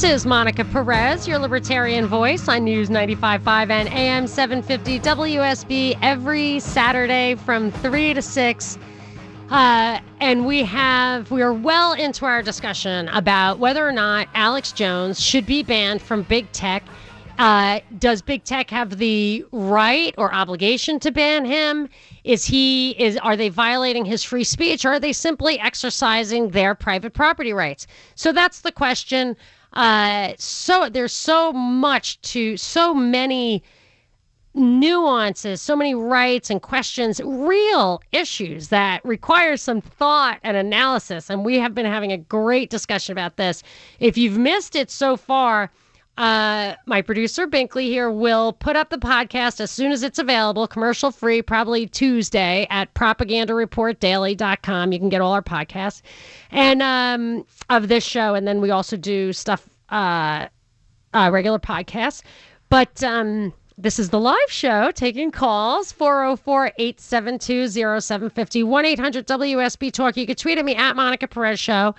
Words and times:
This 0.00 0.22
is 0.22 0.24
Monica 0.24 0.64
Perez, 0.64 1.28
your 1.28 1.38
libertarian 1.38 2.06
voice 2.06 2.48
on 2.48 2.64
News 2.64 2.88
95.5 2.88 3.68
and 3.68 3.86
AM 3.90 4.26
750 4.26 4.98
WSB 4.98 5.98
every 6.00 6.58
Saturday 6.58 7.34
from 7.34 7.70
3 7.70 8.14
to 8.14 8.22
6. 8.22 8.78
Uh, 9.50 10.00
and 10.20 10.46
we 10.46 10.62
have, 10.62 11.30
we 11.30 11.42
are 11.42 11.52
well 11.52 11.92
into 11.92 12.24
our 12.24 12.42
discussion 12.42 13.08
about 13.08 13.58
whether 13.58 13.86
or 13.86 13.92
not 13.92 14.26
Alex 14.32 14.72
Jones 14.72 15.20
should 15.20 15.44
be 15.44 15.62
banned 15.62 16.00
from 16.00 16.22
big 16.22 16.50
tech. 16.52 16.82
Uh, 17.38 17.80
does 17.98 18.22
big 18.22 18.42
tech 18.44 18.70
have 18.70 18.96
the 18.96 19.44
right 19.52 20.14
or 20.16 20.32
obligation 20.32 20.98
to 21.00 21.10
ban 21.10 21.44
him? 21.44 21.90
Is 22.24 22.46
he 22.46 22.92
is 22.92 23.18
are 23.18 23.36
they 23.36 23.50
violating 23.50 24.06
his 24.06 24.24
free 24.24 24.44
speech 24.44 24.86
or 24.86 24.92
are 24.92 25.00
they 25.00 25.12
simply 25.12 25.60
exercising 25.60 26.50
their 26.50 26.74
private 26.74 27.12
property 27.12 27.52
rights? 27.52 27.86
So 28.14 28.32
that's 28.32 28.62
the 28.62 28.72
question. 28.72 29.36
Uh, 29.72 30.32
so 30.38 30.88
there's 30.88 31.12
so 31.12 31.52
much 31.52 32.20
to 32.22 32.56
so 32.56 32.94
many 32.94 33.62
nuances, 34.52 35.62
so 35.62 35.76
many 35.76 35.94
rights 35.94 36.50
and 36.50 36.60
questions, 36.60 37.20
real 37.24 38.02
issues 38.12 38.68
that 38.68 39.04
require 39.04 39.56
some 39.56 39.80
thought 39.80 40.40
and 40.42 40.56
analysis. 40.56 41.30
And 41.30 41.44
we 41.44 41.58
have 41.58 41.74
been 41.74 41.86
having 41.86 42.12
a 42.12 42.18
great 42.18 42.70
discussion 42.70 43.12
about 43.12 43.36
this. 43.36 43.62
If 44.00 44.18
you've 44.18 44.38
missed 44.38 44.74
it 44.74 44.90
so 44.90 45.16
far, 45.16 45.70
uh, 46.18 46.74
my 46.84 47.00
producer 47.00 47.46
Binkley 47.46 47.84
here 47.84 48.10
will 48.10 48.52
put 48.52 48.76
up 48.76 48.90
the 48.90 48.98
podcast 48.98 49.58
as 49.58 49.70
soon 49.70 49.90
as 49.90 50.02
it's 50.02 50.18
available, 50.18 50.66
commercial 50.66 51.10
free, 51.10 51.40
probably 51.40 51.86
Tuesday 51.86 52.66
at 52.68 52.92
propagandareportdaily.com. 52.92 54.92
You 54.92 54.98
can 54.98 55.08
get 55.08 55.22
all 55.22 55.32
our 55.32 55.40
podcasts 55.40 56.02
and 56.50 56.82
um, 56.82 57.46
of 57.70 57.88
this 57.88 58.04
show, 58.04 58.34
and 58.34 58.46
then 58.46 58.60
we 58.60 58.70
also 58.70 58.98
do 58.98 59.32
stuff, 59.32 59.66
uh, 59.90 60.48
uh, 61.12 61.30
regular 61.32 61.58
podcasts. 61.58 62.22
But 62.68 63.02
um, 63.02 63.52
this 63.76 63.98
is 63.98 64.10
the 64.10 64.20
live 64.20 64.38
show 64.48 64.90
taking 64.90 65.30
calls 65.30 65.92
404 65.92 66.72
872 66.78 67.68
0750 67.68 68.60
800 68.60 69.26
WSB 69.26 69.92
Talk. 69.92 70.16
You 70.16 70.26
can 70.26 70.36
tweet 70.36 70.58
at 70.58 70.64
me 70.64 70.74
at 70.76 70.96
Monica 70.96 71.26
Perez 71.26 71.58
Show. 71.58 71.94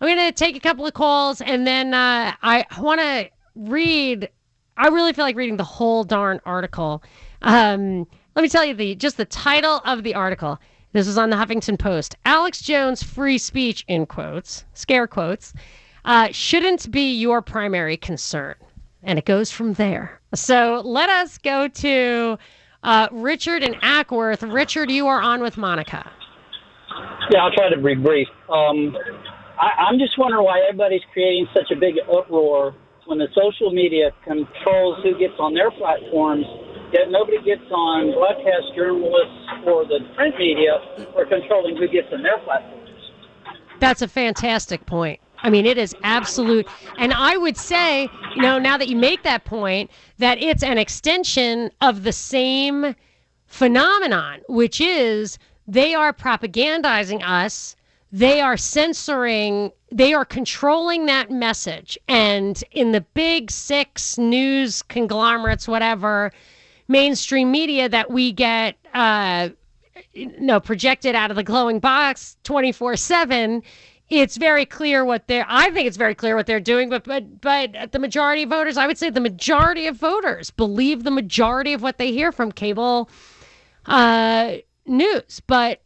I'm 0.00 0.08
going 0.08 0.28
to 0.28 0.32
take 0.32 0.56
a 0.56 0.60
couple 0.60 0.86
of 0.86 0.94
calls 0.94 1.40
and 1.40 1.66
then 1.66 1.92
uh, 1.92 2.32
I 2.42 2.64
want 2.78 3.00
to 3.00 3.28
read. 3.54 4.30
I 4.76 4.88
really 4.88 5.12
feel 5.12 5.24
like 5.24 5.36
reading 5.36 5.56
the 5.56 5.64
whole 5.64 6.04
darn 6.04 6.40
article. 6.46 7.02
Um, 7.42 8.06
let 8.34 8.42
me 8.42 8.48
tell 8.48 8.64
you 8.64 8.74
the 8.74 8.94
just 8.94 9.16
the 9.16 9.24
title 9.24 9.80
of 9.84 10.04
the 10.04 10.14
article. 10.14 10.58
This 10.92 11.06
is 11.06 11.18
on 11.18 11.28
the 11.30 11.36
Huffington 11.36 11.78
Post. 11.78 12.16
Alex 12.24 12.62
Jones' 12.62 13.02
free 13.02 13.36
speech, 13.36 13.84
in 13.88 14.06
quotes, 14.06 14.64
scare 14.72 15.06
quotes, 15.06 15.52
uh, 16.08 16.28
shouldn't 16.32 16.90
be 16.90 17.12
your 17.12 17.42
primary 17.42 17.96
concern. 17.98 18.54
And 19.02 19.18
it 19.18 19.26
goes 19.26 19.50
from 19.52 19.74
there. 19.74 20.20
So 20.34 20.82
let 20.84 21.10
us 21.10 21.36
go 21.36 21.68
to 21.68 22.38
uh, 22.82 23.08
Richard 23.12 23.62
and 23.62 23.76
Acworth. 23.82 24.50
Richard, 24.52 24.90
you 24.90 25.06
are 25.06 25.20
on 25.20 25.42
with 25.42 25.58
Monica. 25.58 26.10
Yeah, 27.30 27.44
I'll 27.44 27.52
try 27.52 27.68
to 27.68 27.76
be 27.76 27.94
brief. 27.94 28.26
Um, 28.48 28.96
I, 29.60 29.84
I'm 29.86 29.98
just 29.98 30.18
wondering 30.18 30.44
why 30.44 30.60
everybody's 30.66 31.02
creating 31.12 31.46
such 31.54 31.70
a 31.70 31.76
big 31.76 31.96
uproar 32.10 32.74
when 33.04 33.18
the 33.18 33.28
social 33.34 33.70
media 33.70 34.10
controls 34.24 35.02
who 35.02 35.18
gets 35.18 35.34
on 35.38 35.52
their 35.52 35.70
platforms, 35.70 36.46
yet 36.90 37.10
nobody 37.10 37.36
gets 37.44 37.70
on 37.70 38.12
broadcast 38.12 38.74
journalists 38.74 39.66
or 39.66 39.84
the 39.84 40.00
print 40.16 40.34
media 40.38 40.80
for 41.12 41.26
controlling 41.26 41.76
who 41.76 41.86
gets 41.86 42.08
on 42.12 42.22
their 42.22 42.38
platforms. 42.38 42.88
That's 43.78 44.00
a 44.00 44.08
fantastic 44.08 44.86
point. 44.86 45.20
I 45.42 45.50
mean, 45.50 45.66
it 45.66 45.78
is 45.78 45.94
absolute. 46.02 46.66
And 46.98 47.12
I 47.12 47.36
would 47.36 47.56
say, 47.56 48.08
you 48.34 48.42
know, 48.42 48.58
now 48.58 48.76
that 48.76 48.88
you 48.88 48.96
make 48.96 49.22
that 49.22 49.44
point, 49.44 49.90
that 50.18 50.42
it's 50.42 50.62
an 50.62 50.78
extension 50.78 51.70
of 51.80 52.02
the 52.02 52.12
same 52.12 52.94
phenomenon, 53.46 54.40
which 54.48 54.80
is 54.80 55.38
they 55.66 55.94
are 55.94 56.12
propagandizing 56.12 57.22
us, 57.22 57.76
they 58.10 58.40
are 58.40 58.56
censoring, 58.56 59.70
they 59.92 60.12
are 60.12 60.24
controlling 60.24 61.06
that 61.06 61.30
message. 61.30 61.98
And 62.08 62.62
in 62.72 62.92
the 62.92 63.02
big 63.02 63.50
six 63.50 64.18
news 64.18 64.82
conglomerates, 64.82 65.68
whatever, 65.68 66.32
mainstream 66.88 67.50
media 67.50 67.88
that 67.88 68.10
we 68.10 68.32
get, 68.32 68.76
uh, 68.94 69.50
you 70.14 70.32
know, 70.40 70.58
projected 70.58 71.14
out 71.14 71.30
of 71.30 71.36
the 71.36 71.42
glowing 71.42 71.80
box 71.80 72.36
24 72.44 72.96
7 72.96 73.62
it's 74.10 74.36
very 74.36 74.64
clear 74.64 75.04
what 75.04 75.26
they're 75.26 75.46
i 75.48 75.70
think 75.70 75.86
it's 75.86 75.96
very 75.96 76.14
clear 76.14 76.34
what 76.34 76.46
they're 76.46 76.60
doing 76.60 76.88
but 76.88 77.04
but 77.04 77.40
but 77.40 77.92
the 77.92 77.98
majority 77.98 78.42
of 78.42 78.50
voters 78.50 78.76
i 78.76 78.86
would 78.86 78.98
say 78.98 79.10
the 79.10 79.20
majority 79.20 79.86
of 79.86 79.96
voters 79.96 80.50
believe 80.50 81.04
the 81.04 81.10
majority 81.10 81.72
of 81.72 81.82
what 81.82 81.98
they 81.98 82.12
hear 82.12 82.32
from 82.32 82.50
cable 82.50 83.08
uh, 83.86 84.56
news 84.86 85.40
but 85.46 85.82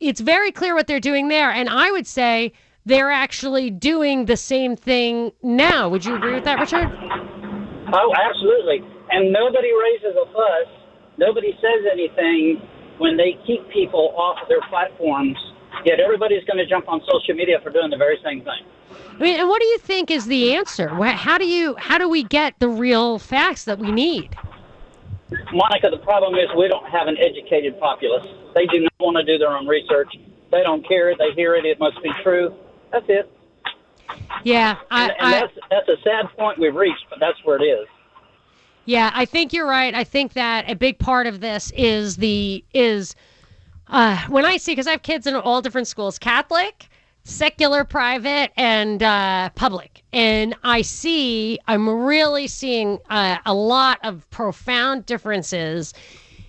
it's 0.00 0.20
very 0.20 0.52
clear 0.52 0.74
what 0.74 0.86
they're 0.86 1.00
doing 1.00 1.28
there. 1.28 1.50
And 1.50 1.68
i 1.68 1.90
would 1.90 2.06
say 2.06 2.52
they're 2.86 3.10
actually 3.10 3.70
doing 3.70 4.26
the 4.26 4.36
same 4.36 4.76
thing 4.76 5.32
now. 5.42 5.88
Would 5.88 6.04
you 6.04 6.14
agree 6.14 6.34
with 6.34 6.44
that 6.44 6.60
richard? 6.60 6.88
Oh 7.92 8.12
absolutely. 8.14 8.80
And 9.10 9.32
nobody 9.32 9.70
raises 9.72 10.16
a 10.20 10.26
fuss. 10.32 10.68
Nobody 11.16 11.52
says 11.60 11.86
anything 11.92 12.60
when 12.98 13.16
they 13.16 13.38
keep 13.46 13.68
people 13.70 14.12
off 14.16 14.38
their 14.48 14.60
platforms 14.68 15.36
Yet 15.84 16.00
everybody's 16.00 16.44
going 16.44 16.58
to 16.58 16.66
jump 16.66 16.88
on 16.88 17.00
social 17.00 17.34
media 17.34 17.60
for 17.62 17.70
doing 17.70 17.90
the 17.90 17.96
very 17.96 18.18
same 18.24 18.42
thing. 18.42 18.64
I 18.90 19.22
mean, 19.22 19.38
and 19.40 19.48
what 19.48 19.60
do 19.60 19.66
you 19.66 19.78
think 19.78 20.10
is 20.10 20.26
the 20.26 20.54
answer? 20.54 20.88
How 20.88 21.38
do 21.38 21.46
you 21.46 21.76
how 21.76 21.98
do 21.98 22.08
we 22.08 22.24
get 22.24 22.58
the 22.58 22.68
real 22.68 23.18
facts 23.18 23.64
that 23.64 23.78
we 23.78 23.92
need? 23.92 24.36
Monica, 25.52 25.90
the 25.90 25.98
problem 25.98 26.34
is 26.34 26.48
we 26.56 26.68
don't 26.68 26.88
have 26.88 27.06
an 27.06 27.16
educated 27.18 27.78
populace. 27.78 28.26
They 28.54 28.66
do 28.66 28.80
not 28.80 28.92
want 29.00 29.16
to 29.16 29.24
do 29.24 29.38
their 29.38 29.50
own 29.50 29.66
research. 29.66 30.08
They 30.50 30.62
don't 30.62 30.86
care. 30.86 31.14
They 31.16 31.32
hear 31.32 31.54
it. 31.54 31.64
It 31.64 31.78
must 31.78 32.02
be 32.02 32.10
true. 32.22 32.54
That's 32.92 33.06
it. 33.08 33.30
Yeah, 34.44 34.76
I, 34.90 35.08
and, 35.08 35.12
and 35.18 35.32
that's 35.32 35.58
that's 35.70 35.88
a 35.88 36.02
sad 36.02 36.26
point 36.36 36.58
we've 36.58 36.74
reached, 36.74 37.06
but 37.08 37.18
that's 37.20 37.38
where 37.44 37.56
it 37.56 37.64
is. 37.64 37.86
Yeah, 38.84 39.10
I 39.14 39.24
think 39.24 39.52
you're 39.52 39.66
right. 39.66 39.94
I 39.94 40.04
think 40.04 40.34
that 40.34 40.70
a 40.70 40.74
big 40.74 40.98
part 40.98 41.26
of 41.26 41.40
this 41.40 41.72
is 41.74 42.16
the 42.16 42.64
is 42.74 43.14
uh, 43.88 44.18
when 44.28 44.44
I 44.44 44.56
see, 44.56 44.72
because 44.72 44.86
I 44.86 44.92
have 44.92 45.02
kids 45.02 45.26
in 45.26 45.34
all 45.34 45.62
different 45.62 45.86
schools, 45.86 46.18
Catholic, 46.18 46.88
secular, 47.24 47.84
private, 47.84 48.52
and 48.56 49.02
uh, 49.02 49.50
public, 49.50 50.02
and 50.12 50.54
I 50.62 50.82
see, 50.82 51.58
I'm 51.66 51.88
really 51.88 52.46
seeing 52.46 52.98
uh, 53.10 53.38
a 53.46 53.54
lot 53.54 53.98
of 54.02 54.28
profound 54.30 55.06
differences 55.06 55.94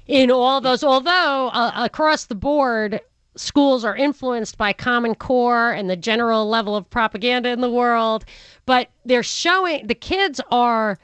in 0.07 0.31
all 0.31 0.61
those. 0.61 0.83
Although 0.83 1.49
uh, 1.53 1.71
across 1.75 2.25
the 2.25 2.35
board, 2.35 3.01
schools 3.35 3.83
are 3.83 3.95
influenced 3.95 4.57
by 4.57 4.73
Common 4.73 5.15
Core 5.15 5.71
and 5.71 5.89
the 5.89 5.95
general 5.95 6.47
level 6.47 6.75
of 6.75 6.89
propaganda 6.89 7.49
in 7.49 7.61
the 7.61 7.71
world, 7.71 8.25
but 8.65 8.89
they're 9.03 9.23
showing 9.23 9.87
the 9.87 9.95
kids 9.95 10.39
are 10.51 10.97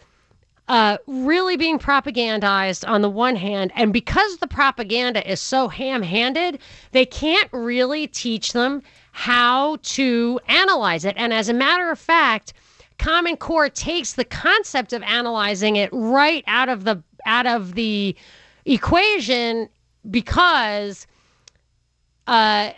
uh, 0.72 0.98
really 1.06 1.58
being 1.58 1.78
propagandized 1.78 2.88
on 2.88 3.02
the 3.02 3.10
one 3.10 3.36
hand, 3.36 3.74
and 3.76 3.92
because 3.92 4.38
the 4.38 4.48
propaganda 4.48 5.30
is 5.30 5.42
so 5.42 5.68
ham 5.68 6.02
handed, 6.02 6.60
they 6.94 7.06
can't 7.06 7.50
really 7.52 8.08
teach 8.08 8.54
them 8.54 8.82
how 9.12 9.76
to 9.84 10.40
analyze 10.48 11.04
it. 11.04 11.14
And 11.18 11.34
as 11.34 11.50
a 11.50 11.54
matter 11.54 11.92
of 11.92 12.00
fact, 12.00 12.54
Common 13.00 13.36
Core 13.36 13.68
takes 13.68 14.14
the 14.14 14.24
concept 14.24 14.94
of 14.94 15.04
analyzing 15.04 15.76
it 15.76 15.90
right 15.92 16.46
out 16.48 16.70
of 16.70 16.86
the 16.86 17.04
out 17.26 17.48
of 17.48 17.76
the 17.76 18.16
equation 18.64 19.68
because 20.10 21.06
uh, 22.28 22.72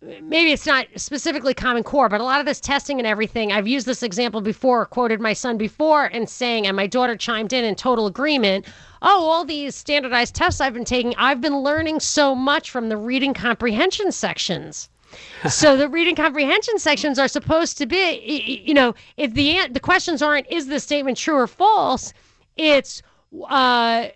maybe 0.00 0.52
it's 0.52 0.66
not 0.66 0.86
specifically 0.96 1.54
common 1.54 1.82
core 1.82 2.08
but 2.08 2.20
a 2.20 2.24
lot 2.24 2.40
of 2.40 2.46
this 2.46 2.60
testing 2.60 2.98
and 2.98 3.06
everything 3.06 3.52
i've 3.52 3.66
used 3.66 3.86
this 3.86 4.02
example 4.02 4.40
before 4.40 4.86
quoted 4.86 5.20
my 5.20 5.32
son 5.32 5.58
before 5.58 6.06
and 6.06 6.28
saying 6.28 6.66
and 6.66 6.76
my 6.76 6.86
daughter 6.86 7.16
chimed 7.16 7.52
in 7.52 7.64
in 7.64 7.74
total 7.74 8.06
agreement 8.06 8.64
oh 9.02 9.24
all 9.24 9.44
these 9.44 9.74
standardized 9.74 10.34
tests 10.34 10.60
i've 10.60 10.74
been 10.74 10.84
taking 10.84 11.14
i've 11.16 11.40
been 11.40 11.58
learning 11.58 11.98
so 11.98 12.34
much 12.34 12.70
from 12.70 12.88
the 12.88 12.96
reading 12.96 13.34
comprehension 13.34 14.12
sections 14.12 14.88
so 15.48 15.76
the 15.76 15.88
reading 15.88 16.14
comprehension 16.14 16.78
sections 16.78 17.18
are 17.18 17.28
supposed 17.28 17.78
to 17.78 17.86
be 17.86 18.62
you 18.64 18.74
know 18.74 18.94
if 19.16 19.34
the 19.34 19.66
the 19.70 19.80
questions 19.80 20.22
aren't 20.22 20.46
is 20.50 20.66
this 20.68 20.84
statement 20.84 21.16
true 21.16 21.36
or 21.36 21.46
false 21.46 22.12
it's 22.56 23.02
uh 23.48 24.06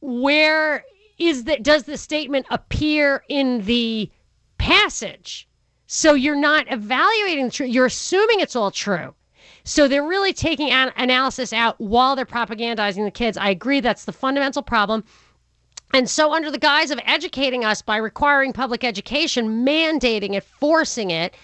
where 0.00 0.84
is 1.18 1.44
that? 1.44 1.62
Does 1.62 1.84
the 1.84 1.98
statement 1.98 2.46
appear 2.50 3.22
in 3.28 3.64
the 3.66 4.10
passage? 4.60 5.48
So 5.86 6.14
you're 6.14 6.36
not 6.36 6.66
evaluating 6.70 7.46
the 7.46 7.50
truth. 7.50 7.70
You're 7.70 7.86
assuming 7.86 8.40
it's 8.40 8.54
all 8.54 8.70
true. 8.70 9.14
So 9.64 9.88
they're 9.88 10.06
really 10.06 10.32
taking 10.32 10.70
an- 10.70 10.92
analysis 10.96 11.52
out 11.52 11.80
while 11.80 12.14
they're 12.14 12.26
propagandizing 12.26 13.04
the 13.04 13.10
kids. 13.10 13.36
I 13.36 13.50
agree 13.50 13.80
that's 13.80 14.04
the 14.04 14.12
fundamental 14.12 14.62
problem. 14.62 15.04
And 15.92 16.08
so, 16.08 16.32
under 16.32 16.50
the 16.52 16.58
guise 16.58 16.92
of 16.92 17.00
educating 17.04 17.64
us 17.64 17.82
by 17.82 17.96
requiring 17.96 18.52
public 18.52 18.84
education, 18.84 19.66
mandating 19.66 20.34
it, 20.34 20.44
forcing 20.44 21.10
it, 21.10 21.34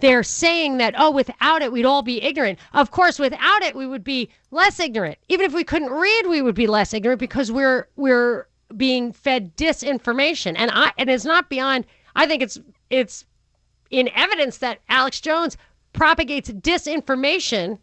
they're 0.00 0.22
saying 0.22 0.76
that, 0.76 0.94
oh, 0.98 1.10
without 1.10 1.62
it, 1.62 1.72
we'd 1.72 1.86
all 1.86 2.02
be 2.02 2.22
ignorant. 2.22 2.58
Of 2.74 2.90
course, 2.90 3.18
without 3.18 3.62
it, 3.62 3.74
we 3.74 3.86
would 3.86 4.04
be 4.04 4.28
less 4.50 4.78
ignorant. 4.78 5.16
Even 5.28 5.46
if 5.46 5.54
we 5.54 5.64
couldn't 5.64 5.90
read, 5.90 6.26
we 6.26 6.42
would 6.42 6.54
be 6.54 6.66
less 6.66 6.92
ignorant 6.92 7.20
because 7.20 7.50
we're 7.50 7.88
we're 7.96 8.46
being 8.76 9.12
fed 9.12 9.56
disinformation. 9.56 10.54
And 10.56 10.70
I 10.74 10.92
and 10.98 11.08
it's 11.08 11.24
not 11.24 11.48
beyond 11.48 11.86
I 12.14 12.26
think 12.26 12.42
it's 12.42 12.58
it's 12.90 13.24
in 13.90 14.08
evidence 14.14 14.58
that 14.58 14.80
Alex 14.88 15.20
Jones 15.20 15.56
propagates 15.92 16.50
disinformation 16.50 17.78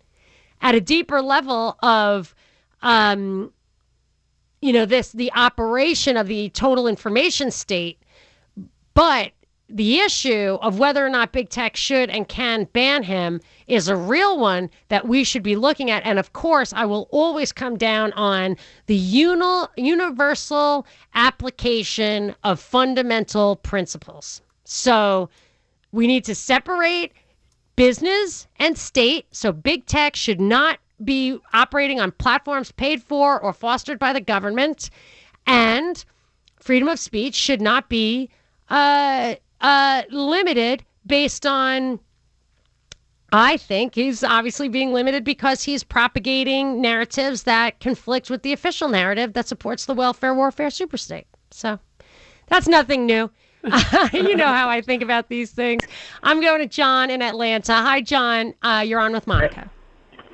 at 0.62 0.76
a 0.76 0.82
deeper 0.82 1.22
level 1.22 1.78
of 1.82 2.36
um, 2.82 3.52
you 4.62 4.74
know 4.74 4.86
this 4.86 5.12
the 5.12 5.32
operation 5.34 6.18
of 6.18 6.28
the 6.28 6.50
total 6.50 6.88
information 6.88 7.52
state. 7.52 7.98
But 8.94 9.32
the 9.74 10.00
issue 10.00 10.58
of 10.62 10.80
whether 10.80 11.06
or 11.06 11.10
not 11.10 11.32
big 11.32 11.50
tech 11.50 11.76
should 11.76 12.10
and 12.10 12.28
can 12.28 12.66
ban 12.74 13.04
him 13.04 13.40
is 13.68 13.88
a 13.88 13.96
real 13.96 14.38
one 14.38 14.70
that 14.90 15.08
we 15.08 15.24
should 15.24 15.44
be 15.44 15.56
looking 15.56 15.90
at 15.90 16.04
and 16.06 16.20
of 16.20 16.34
course 16.34 16.74
i 16.74 16.86
will 16.86 17.08
always 17.12 17.52
come 17.52 17.78
down 17.78 18.12
on 18.14 18.58
the 18.88 18.96
uni- 18.96 19.68
universal 19.78 20.86
application 21.16 22.36
of 22.44 22.60
fundamental 22.60 23.56
principles 23.58 24.42
so 24.64 25.30
we 25.92 26.08
need 26.08 26.24
to 26.26 26.36
separate 26.36 27.14
business 27.76 28.48
and 28.60 28.78
state. 28.78 29.26
So 29.32 29.52
big 29.52 29.86
tech 29.86 30.16
should 30.16 30.40
not 30.40 30.80
be 31.04 31.40
operating 31.54 32.00
on 32.00 32.12
platforms 32.12 32.72
paid 32.72 33.02
for 33.02 33.40
or 33.42 33.54
fostered 33.54 34.00
by 34.00 34.14
the 34.14 34.22
government. 34.22 34.90
And 35.48 36.04
freedom 36.60 36.88
of 36.88 37.00
speech 37.00 37.36
should 37.36 37.62
not 37.62 37.90
be 37.90 38.30
uh, 38.70 39.36
uh, 39.62 40.04
limited 40.10 40.84
based 41.06 41.46
on. 41.46 42.00
I 43.34 43.56
think 43.56 43.96
he's 43.96 44.26
obviously 44.26 44.68
being 44.68 44.92
limited 44.92 45.24
because 45.24 45.64
he's 45.64 45.86
propagating 45.86 46.82
narratives 46.82 47.44
that 47.44 47.80
conflict 47.80 48.30
with 48.30 48.44
the 48.44 48.52
official 48.52 48.90
narrative 48.90 49.32
that 49.34 49.48
supports 49.48 49.86
the 49.86 49.94
welfare 49.94 50.34
warfare 50.36 50.68
superstate. 50.68 51.24
So 51.50 51.80
that's 52.48 52.68
nothing 52.68 53.06
new. 53.06 53.32
you 54.12 54.36
know 54.36 54.48
how 54.48 54.68
I 54.68 54.82
think 54.82 55.02
about 55.02 55.30
these 55.30 55.52
things. 55.52 55.84
I'm 56.24 56.42
going 56.42 56.60
to 56.60 56.68
John 56.68 57.10
in 57.10 57.22
Atlanta. 57.22 57.74
Hi, 57.74 58.02
John. 58.02 58.54
Uh, 58.64 58.84
you're 58.86 59.00
on 59.00 59.14
with 59.14 59.28
Monica. 59.28 59.70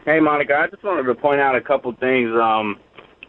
Hey, 0.05 0.19
Monica. 0.19 0.55
I 0.55 0.67
just 0.67 0.83
wanted 0.83 1.03
to 1.03 1.15
point 1.15 1.41
out 1.41 1.55
a 1.55 1.61
couple 1.61 1.91
things. 1.93 2.31
Um, 2.33 2.79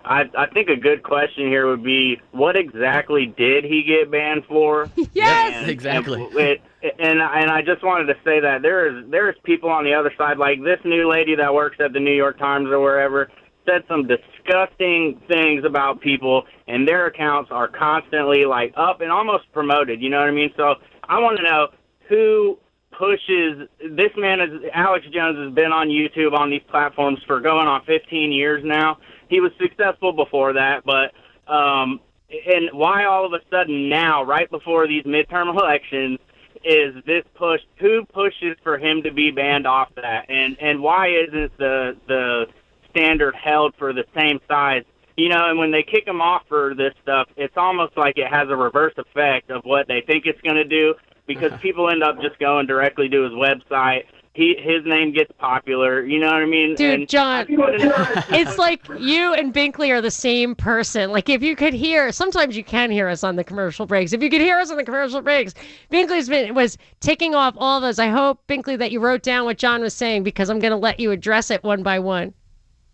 I, 0.08 0.22
I 0.36 0.46
think 0.46 0.70
a 0.70 0.76
good 0.76 1.02
question 1.02 1.48
here 1.48 1.66
would 1.66 1.84
be, 1.84 2.18
what 2.32 2.56
exactly 2.56 3.26
did 3.26 3.64
he 3.64 3.82
get 3.82 4.10
banned 4.10 4.44
for? 4.46 4.88
yes, 5.12 5.52
and, 5.54 5.70
exactly. 5.70 6.24
And, 6.24 6.38
it, 6.38 6.62
and 6.98 7.20
and 7.20 7.50
I 7.50 7.60
just 7.60 7.84
wanted 7.84 8.06
to 8.06 8.14
say 8.24 8.40
that 8.40 8.62
there 8.62 8.86
is 8.86 9.04
there's 9.10 9.36
people 9.44 9.68
on 9.68 9.84
the 9.84 9.92
other 9.92 10.12
side, 10.16 10.38
like 10.38 10.62
this 10.64 10.80
new 10.84 11.10
lady 11.10 11.34
that 11.36 11.52
works 11.52 11.76
at 11.78 11.92
the 11.92 12.00
New 12.00 12.14
York 12.14 12.38
Times 12.38 12.68
or 12.68 12.80
wherever 12.80 13.30
said 13.66 13.84
some 13.86 14.06
disgusting 14.06 15.20
things 15.28 15.62
about 15.64 16.00
people, 16.00 16.44
and 16.66 16.88
their 16.88 17.06
accounts 17.06 17.50
are 17.50 17.68
constantly 17.68 18.46
like 18.46 18.72
up 18.76 19.02
and 19.02 19.12
almost 19.12 19.44
promoted. 19.52 20.00
You 20.00 20.08
know 20.08 20.20
what 20.20 20.28
I 20.28 20.32
mean? 20.32 20.52
So 20.56 20.76
I 21.04 21.20
want 21.20 21.36
to 21.36 21.42
know 21.42 21.68
who 22.08 22.58
pushes 22.98 23.68
this 23.80 24.10
man 24.16 24.40
is 24.40 24.62
Alex 24.72 25.06
Jones 25.12 25.38
has 25.38 25.54
been 25.54 25.72
on 25.72 25.88
YouTube 25.88 26.32
on 26.32 26.50
these 26.50 26.62
platforms 26.68 27.20
for 27.26 27.40
going 27.40 27.68
on 27.68 27.84
15 27.84 28.32
years 28.32 28.62
now. 28.64 28.98
He 29.28 29.40
was 29.40 29.52
successful 29.60 30.12
before 30.12 30.54
that, 30.54 30.84
but 30.84 31.12
um 31.52 32.00
and 32.30 32.70
why 32.72 33.04
all 33.04 33.24
of 33.24 33.32
a 33.32 33.40
sudden 33.50 33.88
now 33.88 34.22
right 34.22 34.50
before 34.50 34.86
these 34.86 35.04
midterm 35.04 35.48
elections 35.58 36.18
is 36.64 36.94
this 37.06 37.24
push 37.34 37.60
who 37.78 38.04
pushes 38.06 38.56
for 38.62 38.78
him 38.78 39.02
to 39.02 39.12
be 39.12 39.30
banned 39.30 39.66
off 39.66 39.88
that 39.94 40.26
and 40.28 40.56
and 40.60 40.82
why 40.82 41.08
isn't 41.08 41.56
the 41.58 41.96
the 42.06 42.46
standard 42.90 43.34
held 43.34 43.74
for 43.78 43.92
the 43.92 44.04
same 44.16 44.40
size. 44.48 44.84
You 45.16 45.28
know, 45.28 45.48
and 45.50 45.58
when 45.58 45.72
they 45.72 45.82
kick 45.82 46.06
him 46.06 46.20
off 46.20 46.42
for 46.48 46.74
this 46.74 46.94
stuff, 47.02 47.28
it's 47.36 47.56
almost 47.56 47.96
like 47.96 48.18
it 48.18 48.28
has 48.28 48.48
a 48.48 48.56
reverse 48.56 48.94
effect 48.96 49.50
of 49.50 49.64
what 49.64 49.88
they 49.88 50.00
think 50.00 50.26
it's 50.26 50.40
going 50.42 50.56
to 50.56 50.64
do 50.64 50.94
because 51.26 51.52
people 51.62 51.90
end 51.90 52.02
up 52.02 52.20
just 52.20 52.38
going 52.38 52.66
directly 52.66 53.08
to 53.08 53.22
his 53.22 53.32
website. 53.32 54.04
He 54.38 54.54
his 54.56 54.84
name 54.84 55.12
gets 55.12 55.32
popular. 55.38 56.04
You 56.04 56.20
know 56.20 56.28
what 56.28 56.36
I 56.36 56.46
mean? 56.46 56.76
Dude, 56.76 57.00
And- 57.00 57.08
John, 57.08 57.44
it's 57.48 58.56
like 58.56 58.80
you 59.00 59.34
and 59.34 59.52
Binkley 59.52 59.90
are 59.90 60.00
the 60.00 60.12
same 60.12 60.54
person. 60.54 61.10
Like 61.10 61.28
if 61.28 61.42
you 61.42 61.56
could 61.56 61.74
hear, 61.74 62.12
sometimes 62.12 62.56
you 62.56 62.62
can 62.62 62.92
hear 62.92 63.08
us 63.08 63.24
on 63.24 63.34
the 63.34 63.42
commercial 63.42 63.84
breaks. 63.84 64.12
If 64.12 64.22
you 64.22 64.30
could 64.30 64.40
hear 64.40 64.60
us 64.60 64.70
on 64.70 64.76
the 64.76 64.84
commercial 64.84 65.20
breaks, 65.22 65.54
Binkley's 65.90 66.28
been 66.28 66.54
was 66.54 66.78
ticking 67.00 67.34
off 67.34 67.54
all 67.58 67.80
those. 67.80 67.98
I 67.98 68.10
hope 68.10 68.40
Binkley 68.46 68.78
that 68.78 68.92
you 68.92 69.00
wrote 69.00 69.24
down 69.24 69.44
what 69.44 69.58
John 69.58 69.80
was 69.80 69.92
saying 69.92 70.22
because 70.22 70.48
I'm 70.50 70.60
going 70.60 70.70
to 70.70 70.76
let 70.76 71.00
you 71.00 71.10
address 71.10 71.50
it 71.50 71.64
one 71.64 71.82
by 71.82 71.98
one. 71.98 72.32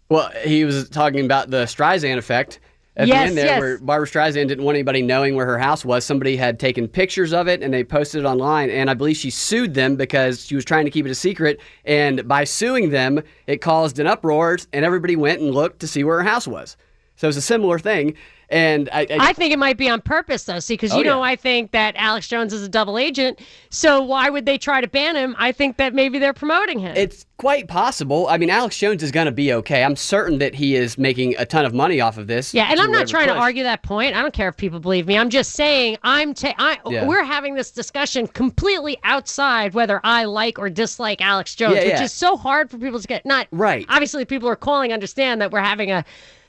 Well, 0.09 0.31
he 0.45 0.65
was 0.65 0.89
talking 0.89 1.27
about 1.27 1.51
the 1.51 1.65
Streisand 1.65 2.17
effect 2.17 2.59
at 2.97 3.09
Yes, 3.09 3.17
the 3.17 3.29
end 3.29 3.39
there, 3.39 3.47
yes. 3.47 3.61
where 3.61 3.79
Barbara 3.79 4.07
Streisand 4.07 4.49
didn't 4.49 4.65
want 4.65 4.77
anybody 4.77 5.03
knowing 5.03 5.35
where 5.35 5.47
her 5.47 5.59
house 5.59 5.85
was. 5.85 6.05
Somebody 6.05 6.37
had 6.37 6.61
taken 6.61 6.87
pictures 6.87 7.33
of 7.33 7.49
it 7.49 7.63
and 7.63 7.75
they 7.75 7.83
posted 7.83 8.25
it 8.25 8.27
online, 8.27 8.71
and 8.71 8.89
I 8.89 8.95
believe 8.95 9.17
she 9.17 9.31
sued 9.31 9.75
them 9.75 9.97
because 9.97 10.47
she 10.47 10.55
was 10.55 10.65
trying 10.65 10.85
to 10.85 10.91
keep 10.91 11.07
it 11.07 11.11
a 11.11 11.15
secret. 11.15 11.61
And 11.85 12.27
by 12.29 12.45
suing 12.45 12.91
them, 12.91 13.23
it 13.47 13.59
caused 13.59 13.99
an 13.99 14.07
uproar, 14.07 14.59
and 14.73 14.85
everybody 14.85 15.17
went 15.17 15.41
and 15.41 15.51
looked 15.51 15.81
to 15.81 15.89
see 15.89 16.05
where 16.05 16.19
her 16.19 16.29
house 16.29 16.47
was. 16.47 16.77
So 17.17 17.29
it's 17.29 17.37
a 17.37 17.43
similar 17.43 17.79
thing. 17.79 18.15
And 18.51 18.89
I, 18.93 19.01
I, 19.01 19.07
I 19.21 19.33
think 19.33 19.53
it 19.53 19.59
might 19.59 19.77
be 19.77 19.89
on 19.89 20.01
purpose 20.01 20.45
though. 20.45 20.59
See, 20.59 20.75
because 20.75 20.93
oh, 20.93 20.99
you 20.99 21.05
Oh, 21.05 21.15
know 21.15 21.25
yeah. 21.25 21.31
I 21.33 21.37
think 21.37 21.71
that 21.73 21.95
Alex 21.97 22.29
Jones 22.29 22.53
is 22.53 22.63
a 22.63 22.69
double 22.69 22.99
agent. 22.99 23.41
So 23.71 24.03
why 24.03 24.31
would 24.31 24.47
they 24.47 24.59
try 24.59 24.81
to 24.81 24.89
ban 24.89 25.17
him? 25.17 25.35
I 25.39 25.53
think 25.53 25.77
that 25.79 25.95
maybe 25.95 26.19
they're 26.19 26.33
promoting 26.35 26.79
him. 26.79 26.97
It's 26.97 27.27
quite 27.37 27.69
possible. 27.69 28.27
I 28.29 28.39
mean, 28.39 28.51
Alex 28.51 28.79
Jones 28.79 29.03
is 29.03 29.11
going 29.11 29.27
to 29.27 29.33
be 29.33 29.53
okay. 29.53 29.83
I'm 29.83 29.97
certain 29.97 30.39
that 30.39 30.55
he 30.55 30.77
is 30.77 30.97
making 30.97 31.35
a 31.37 31.45
ton 31.45 31.65
of 31.65 31.75
money 31.75 32.01
off 32.01 32.17
of 32.17 32.27
this. 32.27 32.55
Yeah, 32.55 32.69
and 32.71 32.81
I'm 32.81 32.93
not 32.93 33.09
trying 33.09 33.27
to 33.29 33.35
argue 33.35 33.65
that 33.65 33.83
point. 33.83 34.15
I 34.15 34.23
don't 34.23 34.35
care 34.35 34.49
if 34.49 34.57
people 34.57 34.81
believe 34.81 35.07
me. 35.07 35.19
I'm 35.19 35.31
just 35.31 35.53
saying 35.53 35.99
I'm 36.03 36.33
ta- 36.35 36.55
I 36.59 36.79
Yeah. 36.87 37.07
we're 37.07 37.25
having 37.25 37.55
this 37.55 37.71
discussion 37.71 38.27
completely 38.29 38.99
outside 39.05 39.75
whether 39.75 40.01
I 40.05 40.25
like 40.25 40.59
or 40.59 40.71
dislike 40.71 41.21
Alex 41.21 41.55
Jones, 41.55 41.77
Yeah, 41.77 41.85
which 41.93 42.01
is 42.03 42.13
so 42.13 42.37
hard 42.37 42.71
for 42.71 42.79
people 42.79 43.01
to 43.01 43.07
get 43.09 43.27
not 43.27 43.49
Right. 43.51 43.85
Obviously 43.89 44.25
people 44.25 44.49
are 44.49 44.57
calling 44.57 44.93
understand 44.93 45.41
that 45.41 45.51
we're 45.51 45.61
having 45.61 45.91
a 45.91 46.05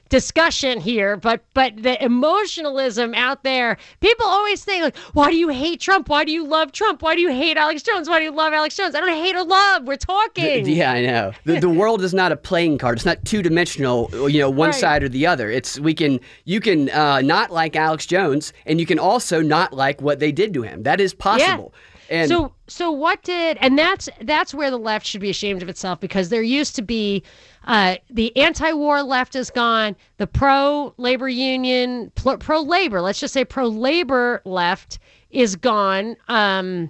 discussion 0.10 0.80
here, 0.80 1.18
but 1.18 1.44
but 1.54 1.82
the 1.82 2.02
emotionalism 2.04 3.14
out 3.14 3.44
there, 3.44 3.78
people 4.02 4.26
always 4.26 4.64
think 4.64 4.84
like, 4.84 4.98
why 5.14 5.30
do 5.32 5.36
you 5.38 5.50
hate 5.50 5.80
Trump? 5.80 6.10
Why 6.10 6.24
do 6.24 6.32
you 6.32 6.46
love 6.46 6.72
Trump? 6.72 7.02
Why 7.02 7.16
do 7.16 7.22
you 7.22 7.30
hate 7.30 7.58
Alex 7.58 7.82
Jones? 7.84 8.08
Why 8.10 8.20
do 8.20 8.26
you 8.26 8.32
love 8.32 8.54
Alex 8.54 8.76
Jones? 8.76 8.96
I 8.96 9.00
don't 9.02 9.10
hate 9.10 9.36
or 9.36 9.44
love. 9.44 9.84
We're 9.88 9.96
talking. 9.96 10.68
Yeah, 10.68 10.92
I 10.92 11.02
know. 11.06 11.32
The, 11.46 11.60
the 11.60 11.70
world 11.82 12.02
is 12.04 12.14
not 12.14 12.32
a 12.32 12.38
playing 12.38 12.78
card. 12.78 12.98
It's 12.98 13.06
not 13.06 13.24
two 13.26 13.42
dimensional. 13.42 14.10
You 14.30 14.40
know, 14.40 14.50
one 14.50 14.70
Right. 14.70 14.76
side 14.80 15.04
or 15.04 15.10
the 15.10 15.28
other. 15.28 15.50
It's 15.50 15.80
we 15.80 15.94
can 15.94 16.20
you 16.46 16.60
can 16.60 16.90
uh, 16.90 17.22
not 17.22 17.52
like 17.52 17.76
Alex 17.76 18.06
Jones, 18.06 18.54
and 18.66 18.80
you 18.80 18.86
can 18.86 19.00
also 19.00 19.42
not 19.42 19.74
like 19.74 20.02
what 20.02 20.20
they 20.20 20.32
did 20.32 20.54
to 20.54 20.62
him. 20.62 20.84
That 20.84 21.00
is 21.02 21.14
possible. 21.14 21.74
And 22.10 22.30
so 22.30 22.54
so 22.68 22.92
what 22.92 23.24
did 23.24 23.58
and 23.62 23.80
that's 23.80 24.08
that's 24.22 24.54
where 24.54 24.70
the 24.70 24.78
left 24.78 25.08
should 25.08 25.22
be 25.22 25.32
ashamed 25.32 25.64
of 25.64 25.70
itself 25.70 26.00
because 26.00 26.30
there 26.30 26.44
used 26.44 26.76
to 26.76 26.84
be 26.84 27.24
uh, 27.66 27.96
the 28.10 28.36
anti-war 28.38 29.04
left 29.04 29.36
is 29.36 29.50
gone. 29.50 29.96
The 30.18 30.28
pro-labor 30.28 31.30
union 31.30 32.12
pro-labor 32.16 33.02
let's 33.02 33.20
just 33.20 33.34
say 33.34 33.44
pro-labor 33.44 34.42
left 34.46 35.00
is 35.32 35.56
gone 35.56 36.16
um, 36.28 36.90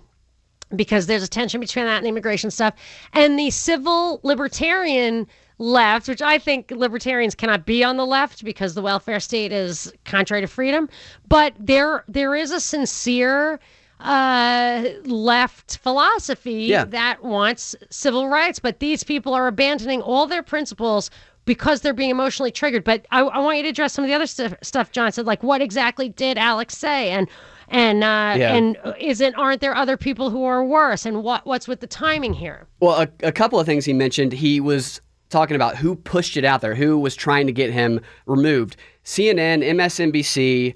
because 0.76 1.08
there's 1.08 1.24
a 1.24 1.28
tension 1.28 1.60
between 1.60 1.86
that 1.86 1.98
and 1.98 2.08
immigration 2.08 2.52
stuff. 2.52 2.76
And 3.14 3.40
the 3.40 3.50
civil 3.50 4.20
libertarian 4.24 5.28
left 5.58 6.10
which 6.10 6.22
i 6.22 6.38
think 6.38 6.70
libertarians 6.72 7.34
cannot 7.34 7.66
be 7.66 7.82
on 7.82 7.96
the 7.96 8.06
left 8.06 8.44
because 8.44 8.74
the 8.74 8.82
welfare 8.82 9.22
state 9.22 9.54
is 9.54 9.94
contrary 10.04 10.42
to 10.42 10.48
freedom 10.48 10.90
but 11.30 11.54
there 11.58 12.04
there 12.10 12.36
is 12.36 12.52
a 12.52 12.60
sincere 12.60 13.58
uh, 14.00 14.84
left 15.06 15.78
philosophy 15.78 16.54
Yeah. 16.66 16.86
that 16.86 17.24
wants 17.24 17.76
civil 17.90 18.28
rights 18.28 18.60
but 18.60 18.80
these 18.80 19.04
people 19.04 19.34
are 19.34 19.48
abandoning 19.48 20.02
all 20.02 20.28
their 20.28 20.44
principles 20.44 21.10
because 21.46 21.82
they're 21.82 21.94
being 21.94 22.10
emotionally 22.10 22.52
triggered 22.52 22.84
but 22.84 23.06
i, 23.12 23.22
I 23.22 23.40
want 23.40 23.58
you 23.58 23.64
to 23.64 23.70
address 23.70 23.94
some 23.94 24.04
of 24.04 24.10
the 24.10 24.14
other 24.16 24.28
stuff, 24.28 24.54
stuff 24.62 24.92
john 24.92 25.12
said 25.12 25.26
like 25.26 25.44
what 25.44 25.62
exactly 25.62 26.10
did 26.10 26.38
alex 26.38 26.78
say 26.78 27.10
and 27.12 27.28
and 27.70 28.04
uh, 28.04 28.36
Yeah. 28.38 28.54
and 28.56 28.78
isn't 29.00 29.34
aren't 29.36 29.62
there 29.62 29.76
other 29.76 29.98
people 29.98 30.30
who 30.30 30.44
are 30.44 30.64
worse 30.64 31.06
and 31.06 31.24
what 31.24 31.46
what's 31.48 31.68
with 31.68 31.80
the 31.80 31.88
timing 31.88 32.34
here 32.34 32.68
Well, 32.80 33.02
a, 33.02 33.08
a 33.28 33.32
couple 33.32 33.60
of 33.60 33.66
things 33.66 33.86
he 33.86 33.94
mentioned. 33.94 34.34
He 34.34 34.60
was 34.60 35.02
talking 35.30 35.56
about 35.56 35.76
who 35.76 35.96
pushed 35.96 36.38
it 36.38 36.46
out 36.46 36.62
there, 36.62 36.76
who 36.76 37.00
was 37.00 37.16
trying 37.16 37.48
to 37.48 37.52
get 37.52 37.72
him 37.74 38.00
removed. 38.28 38.76
CNN, 39.04 39.64
MSNBC, 39.64 40.76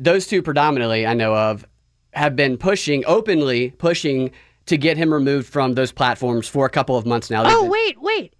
those 0.00 0.26
two 0.26 0.42
predominantly 0.42 1.06
I 1.06 1.14
know 1.14 1.34
of, 1.36 1.64
have 2.14 2.36
been 2.36 2.56
pushing 2.56 3.04
openly 3.06 3.70
pushing 3.72 4.30
to 4.66 4.76
get 4.76 4.96
him 4.96 5.12
removed 5.12 5.46
from 5.46 5.74
those 5.74 5.92
platforms 5.92 6.48
for 6.48 6.64
a 6.66 6.70
couple 6.70 6.96
of 6.96 7.04
months 7.04 7.30
now. 7.30 7.42
They've 7.42 7.52
Oh 7.54 7.62
been- 7.62 7.70
wait, 7.70 8.00
wait. 8.00 8.34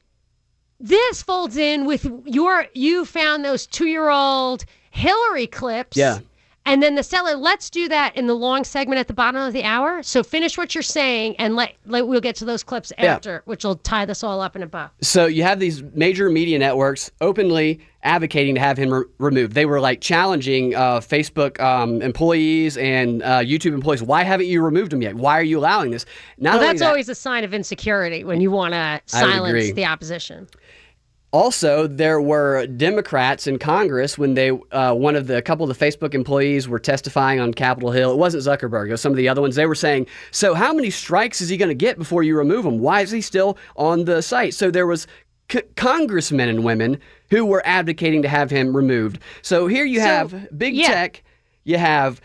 This 0.80 1.22
folds 1.22 1.56
in 1.56 1.84
with 1.86 2.06
your 2.26 2.66
you 2.74 3.04
found 3.04 3.44
those 3.44 3.66
two 3.66 3.86
year 3.86 4.08
old 4.10 4.64
Hillary 4.90 5.46
clips. 5.46 5.96
Yeah. 5.96 6.18
And 6.66 6.82
then 6.82 6.94
the 6.94 7.02
seller, 7.02 7.36
let's 7.36 7.68
do 7.68 7.88
that 7.88 8.16
in 8.16 8.26
the 8.26 8.34
long 8.34 8.64
segment 8.64 8.98
at 8.98 9.06
the 9.06 9.12
bottom 9.12 9.40
of 9.42 9.52
the 9.52 9.64
hour. 9.64 10.02
So 10.02 10.22
finish 10.22 10.56
what 10.56 10.74
you're 10.74 10.80
saying 10.82 11.36
and 11.36 11.56
let, 11.56 11.74
let 11.84 12.08
we'll 12.08 12.22
get 12.22 12.36
to 12.36 12.46
those 12.46 12.62
clips 12.62 12.90
Yeah. 12.98 13.14
after, 13.14 13.42
which 13.44 13.64
will 13.64 13.76
tie 13.76 14.06
this 14.06 14.24
all 14.24 14.40
up 14.40 14.56
in 14.56 14.62
a 14.62 14.66
bow. 14.66 14.88
So 15.02 15.26
you 15.26 15.42
have 15.42 15.60
these 15.60 15.82
major 15.94 16.30
media 16.30 16.58
networks 16.58 17.10
openly 17.20 17.80
advocating 18.02 18.54
to 18.54 18.60
have 18.62 18.78
him 18.78 18.92
re- 18.94 19.04
removed. 19.18 19.52
They 19.52 19.66
were 19.66 19.80
like 19.80 20.00
challenging 20.00 20.74
uh, 20.74 21.00
Facebook 21.00 21.60
um, 21.60 22.00
employees 22.00 22.76
and 22.78 23.22
uh, 23.22 23.40
YouTube 23.40 23.72
employees. 23.74 24.02
Why 24.02 24.22
haven't 24.24 24.46
you 24.46 24.62
removed 24.62 24.92
him 24.92 25.02
yet? 25.02 25.14
Why 25.16 25.38
are 25.38 25.42
you 25.44 25.58
allowing 25.58 25.90
this? 25.90 26.06
Now 26.38 26.52
Well, 26.52 26.60
that's 26.60 26.80
that- 26.80 26.88
always 26.88 27.08
a 27.10 27.14
sign 27.14 27.44
of 27.44 27.52
insecurity 27.52 28.24
when 28.24 28.40
you 28.40 28.50
want 28.50 28.72
to 28.72 29.00
silence 29.06 29.72
the 29.72 29.84
opposition. 29.84 30.48
Also, 31.34 31.88
there 31.88 32.20
were 32.20 32.64
Democrats 32.68 33.48
in 33.48 33.58
Congress 33.58 34.16
when 34.16 34.34
they, 34.34 34.50
uh, 34.70 34.94
one 34.94 35.16
of 35.16 35.26
the 35.26 35.36
a 35.36 35.42
couple 35.42 35.68
of 35.68 35.76
the 35.76 35.84
Facebook 35.84 36.14
employees 36.14 36.68
were 36.68 36.78
testifying 36.78 37.40
on 37.40 37.52
Capitol 37.52 37.90
Hill. 37.90 38.12
It 38.12 38.18
wasn't 38.18 38.44
Zuckerberg; 38.44 38.86
it 38.86 38.92
was 38.92 39.00
some 39.00 39.10
of 39.10 39.16
the 39.16 39.28
other 39.28 39.40
ones. 39.40 39.56
They 39.56 39.66
were 39.66 39.74
saying, 39.74 40.06
"So, 40.30 40.54
how 40.54 40.72
many 40.72 40.90
strikes 40.90 41.40
is 41.40 41.48
he 41.48 41.56
going 41.56 41.70
to 41.70 41.74
get 41.74 41.98
before 41.98 42.22
you 42.22 42.38
remove 42.38 42.64
him? 42.64 42.78
Why 42.78 43.00
is 43.00 43.10
he 43.10 43.20
still 43.20 43.58
on 43.74 44.04
the 44.04 44.22
site?" 44.22 44.54
So 44.54 44.70
there 44.70 44.86
was 44.86 45.08
c- 45.50 45.62
congressmen 45.74 46.48
and 46.48 46.62
women 46.62 46.98
who 47.30 47.44
were 47.44 47.62
advocating 47.66 48.22
to 48.22 48.28
have 48.28 48.52
him 48.52 48.76
removed. 48.76 49.18
So 49.42 49.66
here 49.66 49.84
you 49.84 49.98
So, 49.98 50.06
have 50.06 50.56
big 50.56 50.76
yeah. 50.76 50.86
tech, 50.86 51.24
you 51.64 51.78
have 51.78 52.20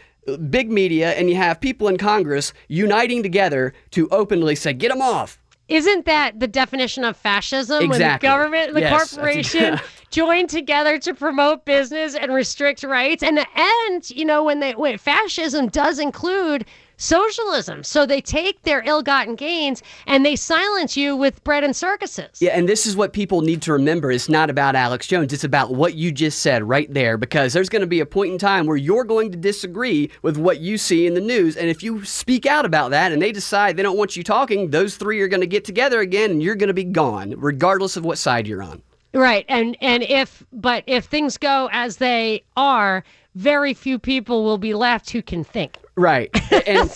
big 0.52 0.70
media, 0.70 1.14
and 1.14 1.32
you 1.32 1.36
have 1.36 1.60
people 1.60 1.88
in 1.88 1.98
Congress 1.98 2.54
uniting 2.68 3.24
together 3.24 3.74
to 3.90 4.08
openly 4.10 4.54
say, 4.54 4.74
"Get 4.74 4.92
him 4.92 5.02
off." 5.02 5.40
Isn't 5.70 6.06
that 6.06 6.40
the 6.40 6.48
definition 6.48 7.04
of 7.04 7.16
fascism? 7.16 7.84
Exactly. 7.84 7.88
When 7.88 8.14
the 8.14 8.20
government, 8.20 8.68
and 8.70 8.76
the 8.76 8.82
Yes, 8.82 9.14
corporation 9.14 9.80
join 10.10 10.48
together 10.48 10.98
to 11.00 11.14
promote 11.14 11.64
business 11.64 12.16
and 12.16 12.34
restrict 12.34 12.84
rights. 12.84 13.22
And 13.24 13.46
and 13.56 14.10
you 14.10 14.26
know 14.26 14.44
when 14.44 14.60
they 14.60 14.74
when 14.74 14.98
fascism 14.98 15.68
does 15.68 16.00
include 16.00 16.66
socialism, 17.00 17.84
so 17.84 18.06
they 18.06 18.22
take 18.22 18.62
their 18.62 18.84
ill-gotten 18.86 19.36
gains 19.36 19.82
and 20.06 20.24
they 20.26 20.36
silence 20.36 20.96
you 20.96 21.16
with 21.16 21.44
bread 21.44 21.64
and 21.64 21.76
circuses. 21.76 22.40
Yeah, 22.40 22.52
and 22.52 22.70
this 22.70 22.86
is 22.86 22.96
what 22.96 23.14
people 23.14 23.42
need 23.42 23.62
to 23.64 23.74
remember. 23.74 24.12
It's 24.12 24.30
not 24.30 24.50
about 24.50 24.76
Alex 24.76 25.08
Jones. 25.08 25.34
It's 25.34 25.44
about 25.44 25.74
what 25.74 25.96
you 25.96 26.12
just 26.12 26.40
said 26.42 26.64
right 26.64 26.94
there, 26.94 27.18
because 27.18 27.54
there's 27.54 27.70
going 27.70 27.82
to 27.82 27.88
be 27.88 28.02
a 28.02 28.06
point 28.06 28.34
in 28.34 28.38
time 28.38 28.68
where 28.68 28.78
you're 28.78 29.06
going 29.06 29.32
to 29.32 29.38
disagree 29.38 30.12
with 30.22 30.38
what 30.38 30.60
you 30.60 30.78
see 30.78 31.08
in 31.08 31.14
the 31.14 31.22
news. 31.22 31.58
And 31.58 31.70
if 31.70 31.82
you 31.82 32.06
speak 32.06 32.46
out 32.46 32.66
about 32.66 32.92
that 32.92 33.12
and 33.12 33.22
they 33.22 33.32
decide 33.32 33.78
they 33.78 33.84
don't 33.84 33.98
want 33.98 34.16
you 34.16 34.24
talking, 34.24 34.70
those 34.70 34.98
three 34.98 35.22
are 35.22 35.28
going 35.30 35.42
to 35.42 35.48
get 35.48 35.64
together 35.66 36.02
again 36.02 36.32
and 36.32 36.44
you're 36.44 36.56
going 36.56 36.68
to 36.68 36.74
be 36.74 36.84
gone, 36.84 37.34
regardless 37.38 37.96
of 37.96 38.06
what 38.06 38.18
side 38.18 38.46
you're 38.46 38.62
on. 38.62 38.84
Right. 39.14 39.46
And 39.48 39.76
and 39.82 40.04
if 40.04 40.44
but 40.54 40.84
if 40.86 41.06
things 41.06 41.38
go 41.38 41.68
as 41.72 41.98
they 41.98 42.44
are, 42.56 43.04
very 43.34 43.74
few 43.74 43.98
people 43.98 44.44
will 44.44 44.60
be 44.60 44.76
left 44.76 45.10
who 45.10 45.24
can 45.24 45.44
think. 45.44 45.78
Right. 46.00 46.30
And, 46.66 46.92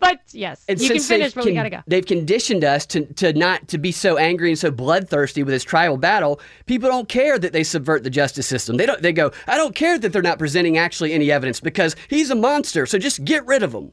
but 0.00 0.20
yes, 0.32 0.64
and 0.68 0.80
you 0.80 0.90
can 0.90 1.00
finish, 1.00 1.34
but 1.34 1.44
we 1.44 1.54
gotta 1.54 1.70
go. 1.70 1.80
They've 1.86 2.04
conditioned 2.04 2.64
us 2.64 2.86
to, 2.86 3.04
to 3.14 3.32
not 3.32 3.68
to 3.68 3.78
be 3.78 3.92
so 3.92 4.16
angry 4.16 4.50
and 4.50 4.58
so 4.58 4.70
bloodthirsty 4.70 5.42
with 5.42 5.52
this 5.52 5.64
tribal 5.64 5.96
battle. 5.96 6.40
People 6.66 6.88
don't 6.88 7.08
care 7.08 7.38
that 7.38 7.52
they 7.52 7.62
subvert 7.62 8.04
the 8.04 8.10
justice 8.10 8.46
system. 8.46 8.76
They 8.76 8.86
don't. 8.86 9.02
They 9.02 9.12
go. 9.12 9.32
I 9.46 9.56
don't 9.56 9.74
care 9.74 9.98
that 9.98 10.12
they're 10.12 10.22
not 10.22 10.38
presenting 10.38 10.78
actually 10.78 11.12
any 11.12 11.30
evidence 11.30 11.60
because 11.60 11.94
he's 12.08 12.30
a 12.30 12.34
monster. 12.34 12.86
So 12.86 12.98
just 12.98 13.24
get 13.24 13.44
rid 13.46 13.62
of 13.62 13.74
him. 13.74 13.92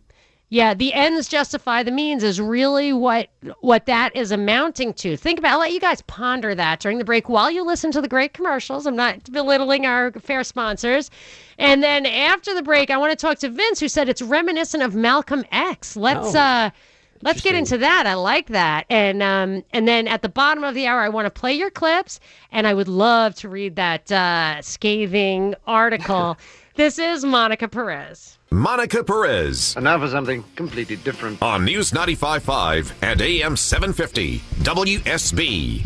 Yeah, 0.54 0.74
the 0.74 0.94
ends 0.94 1.30
justify 1.30 1.82
the 1.82 1.92
means 1.92 2.26
is 2.26 2.42
really 2.42 2.92
what 2.92 3.30
what 3.62 3.86
that 3.86 4.14
is 4.18 4.32
amounting 4.34 4.94
to. 4.96 5.16
Think 5.16 5.40
about. 5.40 5.54
I'll 5.54 5.60
let 5.60 5.72
you 5.72 5.80
guys 5.80 6.02
ponder 6.02 6.54
that 6.54 6.82
during 6.82 6.98
the 6.98 7.06
break 7.06 7.30
while 7.30 7.50
you 7.50 7.64
listen 7.64 7.90
to 7.94 8.02
the 8.02 8.10
great 8.10 8.34
commercials. 8.34 8.86
I'm 8.86 8.98
not 8.98 9.32
belittling 9.32 9.86
our 9.86 10.12
fair 10.12 10.44
sponsors. 10.44 11.10
And 11.58 11.82
then 11.82 12.06
after 12.06 12.54
the 12.54 12.64
break, 12.64 12.90
I 12.90 12.98
want 12.98 13.12
to 13.12 13.16
talk 13.16 13.40
to 13.40 13.50
Vince, 13.50 13.80
who 13.80 13.88
said 13.88 14.10
it's 14.10 14.22
reminiscent 14.22 14.84
of 14.84 14.94
Malcolm 14.94 15.46
X. 15.54 15.96
Let's 15.96 16.36
Oh, 16.36 16.40
uh, 16.40 16.70
let's 17.22 17.40
get 17.40 17.56
into 17.56 17.78
that. 17.78 18.06
I 18.06 18.16
like 18.16 18.48
that. 18.48 18.88
And 18.90 19.24
um, 19.24 19.64
and 19.72 19.88
then 19.88 20.06
at 20.06 20.22
the 20.22 20.28
bottom 20.28 20.66
of 20.66 20.76
the 20.76 20.86
hour, 20.86 21.00
I 21.00 21.08
want 21.08 21.28
to 21.34 21.40
play 21.40 21.54
your 21.54 21.70
clips, 21.70 22.20
and 22.52 22.68
I 22.68 22.74
would 22.74 22.90
love 22.90 23.36
to 23.36 23.48
read 23.48 23.78
that 23.78 24.12
uh, 24.12 24.62
scathing 24.62 25.56
article. 25.66 26.38
this 26.76 26.98
is 27.00 27.24
Monica 27.26 27.68
Perez. 27.68 28.38
Monica 28.52 29.04
Perez 29.04 29.76
And 29.76 29.86
now 29.86 29.98
for 30.00 30.08
something 30.10 30.44
completely 30.56 30.98
different. 30.98 31.42
on 31.42 31.64
News 31.66 31.92
95.5 31.92 32.92
and 33.02 33.22
AM 33.22 33.56
750 33.56 34.40
WSB. 34.64 35.84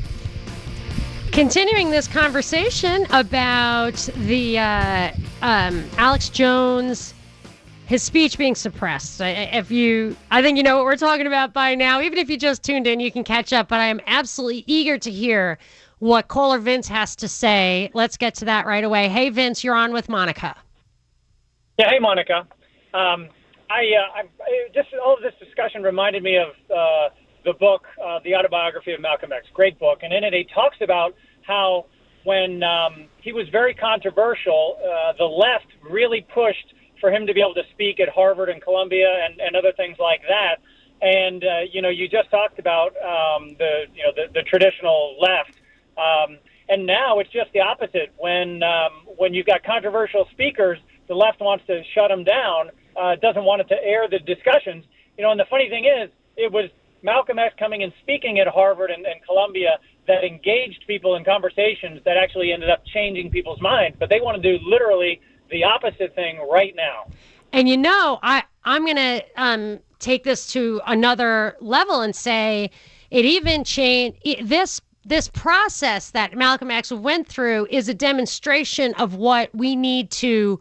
Continuing 1.31 1.91
this 1.91 2.07
conversation 2.07 3.05
about 3.11 3.93
the 4.25 4.57
uh, 4.57 5.11
um, 5.41 5.83
Alex 5.97 6.29
Jones, 6.29 7.13
his 7.87 8.01
speech 8.01 8.37
being 8.37 8.55
suppressed. 8.55 9.21
I- 9.21 9.27
I- 9.29 9.57
If 9.57 9.69
you, 9.69 10.15
I 10.31 10.41
think 10.41 10.57
you 10.57 10.63
know 10.63 10.77
what 10.77 10.85
we're 10.85 10.95
talking 10.97 11.27
about 11.27 11.53
by 11.53 11.75
now. 11.75 12.01
Even 12.01 12.17
if 12.17 12.29
you 12.29 12.37
just 12.37 12.63
tuned 12.63 12.87
in, 12.87 12.99
you 12.99 13.11
can 13.11 13.23
catch 13.23 13.51
up. 13.53 13.67
But 13.67 13.79
I 13.81 13.85
am 13.87 13.99
absolutely 14.07 14.63
eager 14.65 14.97
to 14.97 15.11
hear 15.11 15.57
what 15.99 16.29
caller 16.29 16.57
Vince 16.57 16.87
has 16.87 17.15
to 17.17 17.27
say. 17.27 17.91
Let's 17.93 18.15
get 18.17 18.33
to 18.35 18.45
that 18.45 18.65
right 18.65 18.83
away. 18.83 19.09
Hey, 19.09 19.29
Vince, 19.29 19.63
you're 19.63 19.75
on 19.75 19.91
with 19.93 20.07
Monica. 20.09 20.55
Yeah, 21.77 21.89
hey 21.89 21.99
Monica. 21.99 22.47
Um, 22.93 23.27
I, 23.69 23.83
uh, 23.99 24.19
I, 24.19 24.23
just 24.73 24.87
all 25.03 25.15
of 25.15 25.21
this 25.21 25.33
discussion 25.45 25.83
reminded 25.83 26.23
me 26.23 26.37
of 26.37 26.49
uh, 26.71 27.09
the 27.43 27.51
book, 27.59 27.83
uh, 28.01 28.19
the 28.23 28.33
autobiography 28.33 28.93
of 28.93 29.01
Malcolm 29.01 29.33
X. 29.33 29.47
Great 29.53 29.77
book, 29.77 29.99
and 30.01 30.13
in 30.13 30.23
it 30.23 30.33
he 30.33 30.47
talks 30.55 30.77
about 30.81 31.15
how 31.41 31.87
when 32.23 32.63
um, 32.63 33.07
he 33.21 33.33
was 33.33 33.49
very 33.49 33.73
controversial, 33.73 34.77
uh, 34.79 35.13
the 35.17 35.25
left 35.25 35.67
really 35.83 36.25
pushed 36.33 36.73
for 37.01 37.11
him 37.11 37.27
to 37.27 37.33
be 37.33 37.41
able 37.41 37.53
to 37.55 37.63
speak 37.73 37.99
at 37.99 38.07
Harvard 38.07 38.47
and 38.47 38.61
Columbia 38.61 39.25
and, 39.25 39.41
and 39.41 39.55
other 39.57 39.73
things 39.75 39.97
like 39.99 40.21
that. 40.29 40.63
And 41.05 41.43
uh, 41.43 41.59
you 41.69 41.81
know, 41.81 41.89
you 41.89 42.07
just 42.07 42.31
talked 42.31 42.57
about 42.57 42.95
um, 43.03 43.57
the 43.59 43.83
you 43.93 44.03
know 44.03 44.13
the, 44.15 44.31
the 44.33 44.43
traditional 44.43 45.17
left. 45.19 45.59
Um, 45.97 46.37
and 46.69 46.85
now 46.85 47.19
it's 47.19 47.29
just 47.31 47.51
the 47.53 47.59
opposite. 47.59 48.13
When 48.17 48.63
um, 48.63 49.03
when 49.17 49.33
you've 49.33 49.45
got 49.45 49.63
controversial 49.63 50.25
speakers, 50.31 50.79
the 51.07 51.15
left 51.15 51.39
wants 51.39 51.65
to 51.67 51.81
shut 51.93 52.09
them 52.09 52.23
down, 52.23 52.69
uh, 52.95 53.15
doesn't 53.21 53.43
want 53.43 53.61
it 53.61 53.67
to 53.69 53.83
air 53.83 54.07
the 54.09 54.19
discussions. 54.19 54.85
You 55.17 55.23
know, 55.23 55.31
and 55.31 55.39
the 55.39 55.45
funny 55.49 55.69
thing 55.69 55.85
is, 55.85 56.09
it 56.37 56.51
was 56.51 56.69
Malcolm 57.03 57.39
X 57.39 57.55
coming 57.57 57.83
and 57.83 57.93
speaking 58.01 58.39
at 58.39 58.47
Harvard 58.47 58.91
and, 58.91 59.05
and 59.05 59.23
Columbia 59.25 59.77
that 60.07 60.23
engaged 60.23 60.83
people 60.87 61.15
in 61.15 61.23
conversations 61.23 62.01
that 62.05 62.17
actually 62.17 62.51
ended 62.51 62.69
up 62.69 62.83
changing 62.93 63.31
people's 63.31 63.61
minds. 63.61 63.95
But 63.99 64.09
they 64.09 64.19
want 64.19 64.41
to 64.41 64.57
do 64.57 64.63
literally 64.65 65.21
the 65.51 65.63
opposite 65.63 66.15
thing 66.15 66.45
right 66.51 66.75
now. 66.75 67.05
And 67.53 67.69
you 67.69 67.77
know, 67.77 68.19
I 68.21 68.43
I'm 68.63 68.85
gonna 68.85 69.21
um, 69.37 69.79
take 69.99 70.23
this 70.23 70.47
to 70.53 70.81
another 70.87 71.55
level 71.61 72.01
and 72.01 72.15
say 72.15 72.71
it 73.11 73.25
even 73.25 73.63
changed 73.63 74.17
this 74.43 74.81
this 75.05 75.29
process 75.29 76.09
that 76.11 76.35
Malcolm 76.35 76.71
X 76.71 76.91
went 76.91 77.27
through 77.27 77.67
is 77.69 77.87
a 77.87 77.93
demonstration 77.93 78.93
of 78.95 79.15
what 79.15 79.53
we 79.53 79.75
need 79.75 80.09
to 80.09 80.59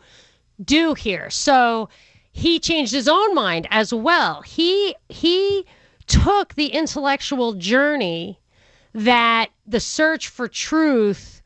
do 0.62 0.94
here. 0.94 1.30
So 1.30 1.88
he 2.32 2.58
changed 2.58 2.92
his 2.92 3.08
own 3.08 3.34
mind 3.34 3.66
as 3.70 3.94
well. 3.94 4.42
He 4.42 4.94
he 5.08 5.64
took 6.06 6.54
the 6.54 6.66
intellectual 6.66 7.54
journey 7.54 8.38
that 8.92 9.50
the 9.66 9.80
search 9.80 10.28
for 10.28 10.49
truth 10.49 11.42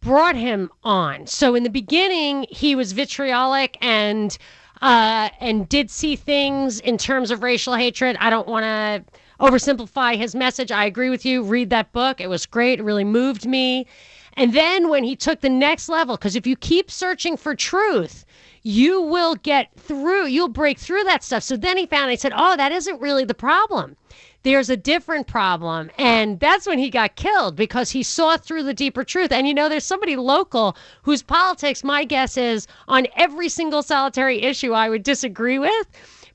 brought 0.00 0.36
him 0.36 0.70
on. 0.84 1.26
So 1.26 1.54
in 1.54 1.62
the 1.62 1.70
beginning, 1.70 2.46
he 2.50 2.74
was 2.74 2.92
vitriolic 2.92 3.76
and 3.80 4.36
uh, 4.80 5.28
and 5.40 5.68
did 5.68 5.90
see 5.90 6.14
things 6.14 6.78
in 6.80 6.98
terms 6.98 7.30
of 7.30 7.42
racial 7.42 7.74
hatred. 7.74 8.16
I 8.20 8.30
don't 8.30 8.46
want 8.46 8.64
to 8.64 9.04
oversimplify 9.40 10.16
his 10.16 10.34
message. 10.34 10.70
I 10.70 10.84
agree 10.84 11.10
with 11.10 11.24
you. 11.24 11.42
Read 11.42 11.70
that 11.70 11.92
book. 11.92 12.20
It 12.20 12.28
was 12.28 12.46
great. 12.46 12.78
It 12.78 12.84
really 12.84 13.04
moved 13.04 13.46
me. 13.46 13.86
And 14.34 14.52
then 14.52 14.88
when 14.88 15.02
he 15.02 15.16
took 15.16 15.40
the 15.40 15.48
next 15.48 15.88
level, 15.88 16.16
because 16.16 16.36
if 16.36 16.46
you 16.46 16.54
keep 16.54 16.92
searching 16.92 17.36
for 17.36 17.56
truth, 17.56 18.24
you 18.62 19.00
will 19.00 19.34
get 19.36 19.70
through, 19.76 20.26
you'll 20.26 20.48
break 20.48 20.78
through 20.78 21.04
that 21.04 21.22
stuff. 21.22 21.42
So 21.42 21.56
then 21.56 21.76
he 21.76 21.86
found, 21.86 22.10
he 22.10 22.16
said, 22.16 22.32
oh, 22.34 22.56
that 22.56 22.72
isn't 22.72 23.00
really 23.00 23.24
the 23.24 23.34
problem. 23.34 23.96
There's 24.44 24.70
a 24.70 24.76
different 24.76 25.26
problem. 25.26 25.90
And 25.98 26.38
that's 26.38 26.66
when 26.66 26.78
he 26.78 26.90
got 26.90 27.16
killed 27.16 27.56
because 27.56 27.90
he 27.90 28.02
saw 28.02 28.36
through 28.36 28.62
the 28.62 28.74
deeper 28.74 29.04
truth. 29.04 29.32
And 29.32 29.48
you 29.48 29.54
know, 29.54 29.68
there's 29.68 29.84
somebody 29.84 30.16
local 30.16 30.76
whose 31.02 31.22
politics, 31.22 31.82
my 31.82 32.04
guess 32.04 32.36
is, 32.36 32.66
on 32.86 33.06
every 33.16 33.48
single 33.48 33.82
solitary 33.82 34.42
issue 34.42 34.72
I 34.72 34.88
would 34.88 35.02
disagree 35.02 35.58
with. 35.58 35.86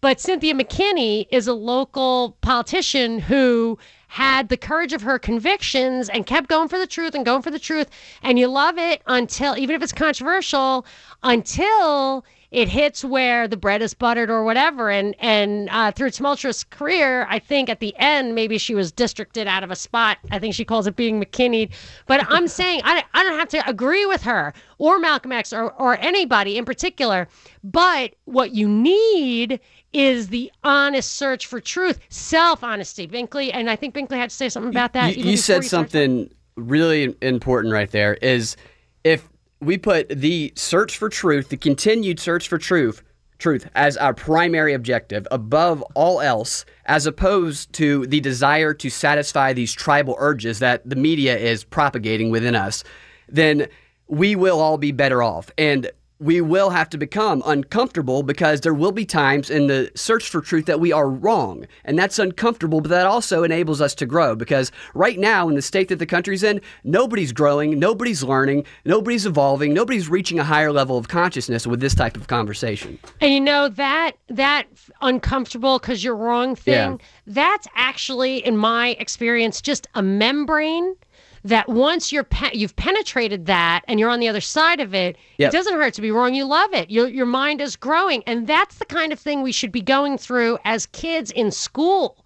But 0.03 0.19
Cynthia 0.19 0.53
McKinney 0.53 1.27
is 1.31 1.48
a 1.48 1.53
local 1.53 2.36
politician 2.41 3.19
who 3.19 3.79
had 4.10 4.50
the 4.50 4.57
courage 4.57 4.91
of 4.91 5.03
her 5.03 5.17
convictions 5.17 6.10
and 6.10 6.25
kept 6.25 6.50
going 6.50 6.67
for 6.67 6.77
the 6.77 6.86
truth 6.86 7.15
and 7.15 7.24
going 7.24 7.41
for 7.41 7.51
the 7.51 7.57
truth. 7.57 7.89
And 8.22 8.38
you 8.38 8.48
love 8.48 8.77
it 8.77 9.01
until, 9.07 9.57
even 9.57 9.77
if 9.77 9.81
it's 9.81 9.93
controversial, 9.93 10.86
until 11.24 12.25
it 12.53 12.69
hits 12.69 13.03
where 13.03 13.48
the 13.48 13.57
bread 13.57 13.81
is 13.81 13.95
buttered 13.95 14.29
or 14.29 14.43
whatever. 14.43 14.91
And 14.91 15.15
and 15.19 15.67
uh, 15.72 15.91
through 15.91 16.12
tumultuous 16.12 16.63
career, 16.63 17.25
I 17.27 17.39
think 17.39 17.67
at 17.67 17.79
the 17.79 17.95
end 17.98 18.36
maybe 18.36 18.60
she 18.60 18.75
was 18.75 18.91
districted 18.91 19.48
out 19.48 19.63
of 19.63 19.72
a 19.72 19.75
spot. 19.75 20.19
I 20.29 20.38
think 20.38 20.53
she 20.53 20.63
calls 20.63 20.86
it 20.86 20.95
being 20.95 21.19
McKinney. 21.19 21.72
But 22.05 22.25
I'm 22.29 22.48
saying 22.60 22.81
I, 22.83 23.03
I 23.15 23.24
don't 23.24 23.39
have 23.39 23.50
to 23.50 23.67
agree 23.67 24.05
with 24.05 24.22
her 24.22 24.53
or 24.77 25.00
Malcolm 25.00 25.31
X 25.31 25.51
or, 25.51 25.72
or 25.74 25.98
anybody 25.98 26.60
in 26.60 26.63
particular. 26.63 27.27
But 27.63 28.13
what 28.25 28.51
you 28.51 28.69
need 28.69 29.60
is 29.91 30.27
the 30.27 30.51
honest 30.63 31.13
search 31.13 31.48
for 31.48 31.60
truth, 31.60 32.00
self 32.10 32.63
honesty. 32.63 33.07
Binkley, 33.07 33.50
and 33.51 33.67
I 33.67 33.75
think 33.75 33.95
Binkley 33.95 34.17
had 34.17 34.29
to 34.29 34.36
say 34.36 34.48
something 34.48 34.69
about 34.69 34.93
that. 34.93 35.17
You, 35.17 35.31
you 35.31 35.38
said 35.38 35.65
something 35.65 36.31
really 36.55 37.15
important 37.24 37.74
right 37.74 37.89
there. 37.89 38.13
Is 38.13 38.55
if 39.03 39.27
we 39.65 39.77
put 39.77 40.10
the 40.10 40.53
search 40.55 40.98
for 40.98 41.10
truth, 41.10 41.50
the 41.50 41.58
continued 41.58 42.20
search 42.20 42.48
for 42.48 42.58
truth, 42.58 43.01
truth 43.38 43.70
as 43.75 43.98
our 43.98 44.13
primary 44.13 44.74
objective 44.74 45.27
above 45.32 45.82
all 45.96 46.22
else, 46.22 46.65
as 46.86 47.05
opposed 47.05 47.74
to 47.74 48.05
the 48.08 48.20
desire 48.20 48.74
to 48.74 48.89
satisfy 48.89 49.53
these 49.53 49.74
tribal 49.74 50.15
urges 50.20 50.60
that 50.60 50.88
the 50.88 50.96
media 50.96 51.38
is 51.38 51.63
propagating 51.63 52.29
within 52.29 52.55
us, 52.55 52.84
then 53.27 53.67
we 54.08 54.36
will 54.36 54.60
all 54.60 54.77
be 54.77 54.91
better 54.91 55.24
off. 55.24 55.51
And 55.58 55.91
we 56.24 56.39
will 56.39 56.70
have 56.70 56.89
to 56.89 56.98
become 56.98 57.44
uncomfortable 57.46 58.24
because 58.24 58.62
there 58.62 58.74
will 58.74 58.94
be 58.94 59.06
times 59.06 59.50
in 59.50 59.68
the 59.68 59.92
search 59.94 60.30
for 60.30 60.39
truth 60.39 60.65
that 60.65 60.80
we 60.80 60.92
are 60.92 61.10
wrong. 61.10 61.68
And 61.84 62.00
that's 62.00 62.18
uncomfortable, 62.18 62.80
but 62.80 62.89
that 62.89 63.06
also 63.06 63.44
enables 63.44 63.82
us 63.82 63.94
to 63.96 64.06
grow 64.06 64.36
because 64.36 64.72
right 64.94 65.20
now, 65.20 65.50
in 65.50 65.56
the 65.56 65.62
state 65.62 65.89
that 65.89 66.00
the 66.00 66.06
country's 66.06 66.42
in, 66.42 66.62
nobody's 66.86 67.34
growing, 67.34 67.77
nobody's 67.77 68.24
learning, 68.24 68.65
nobody's 68.86 69.25
evolving, 69.25 69.74
nobody's 69.74 70.08
reaching 70.08 70.39
a 70.39 70.44
higher 70.44 70.72
level 70.72 70.98
of 70.98 71.10
consciousness 71.10 71.68
with 71.68 71.82
this 71.82 71.94
type 71.94 72.15
of 72.15 72.27
conversation. 72.27 72.98
And 73.20 73.34
you 73.34 73.42
know, 73.42 73.68
that, 73.70 74.13
that 74.30 74.68
uncomfortable 75.01 75.77
because 75.77 76.03
you're 76.03 76.15
wrong 76.15 76.56
thing, 76.56 76.74
yeah. 76.74 76.98
that's 77.27 77.68
actually, 77.75 78.38
in 78.38 78.56
my 78.56 78.89
experience, 79.00 79.62
just 79.62 79.88
a 79.94 80.01
membrane 80.01 80.96
that 81.44 81.68
once 81.68 82.12
you're 82.12 82.24
pe- 82.24 82.56
you've 82.56 82.76
penetrated 82.76 83.46
that 83.46 83.82
and 83.88 84.00
you're 84.00 84.10
on 84.10 84.20
the 84.20 84.28
other 84.28 84.42
side 84.42 84.80
of 84.80 84.94
it, 84.94 85.18
yep. 85.38 85.50
it 85.50 85.56
doesn't 85.56 85.74
hurt 85.74 85.94
to 85.96 86.02
be 86.02 86.12
wrong. 86.12 86.34
You 86.34 86.46
love 86.46 86.74
it. 86.74 86.90
Your 86.90 87.08
your 87.08 87.26
mind 87.26 87.62
is 87.62 87.76
growing, 87.76 88.24
and 88.26 88.48
that's 88.48 88.78
the 88.78 88.86
kind 88.86 89.12
of 89.12 89.20
thing 89.20 89.42
we 89.42 89.52
should 89.52 89.72
be 89.72 89.82
going 89.82 90.18
through 90.18 90.58
as 90.66 90.86
kids 90.88 91.32
in 91.32 91.52
school. 91.52 92.18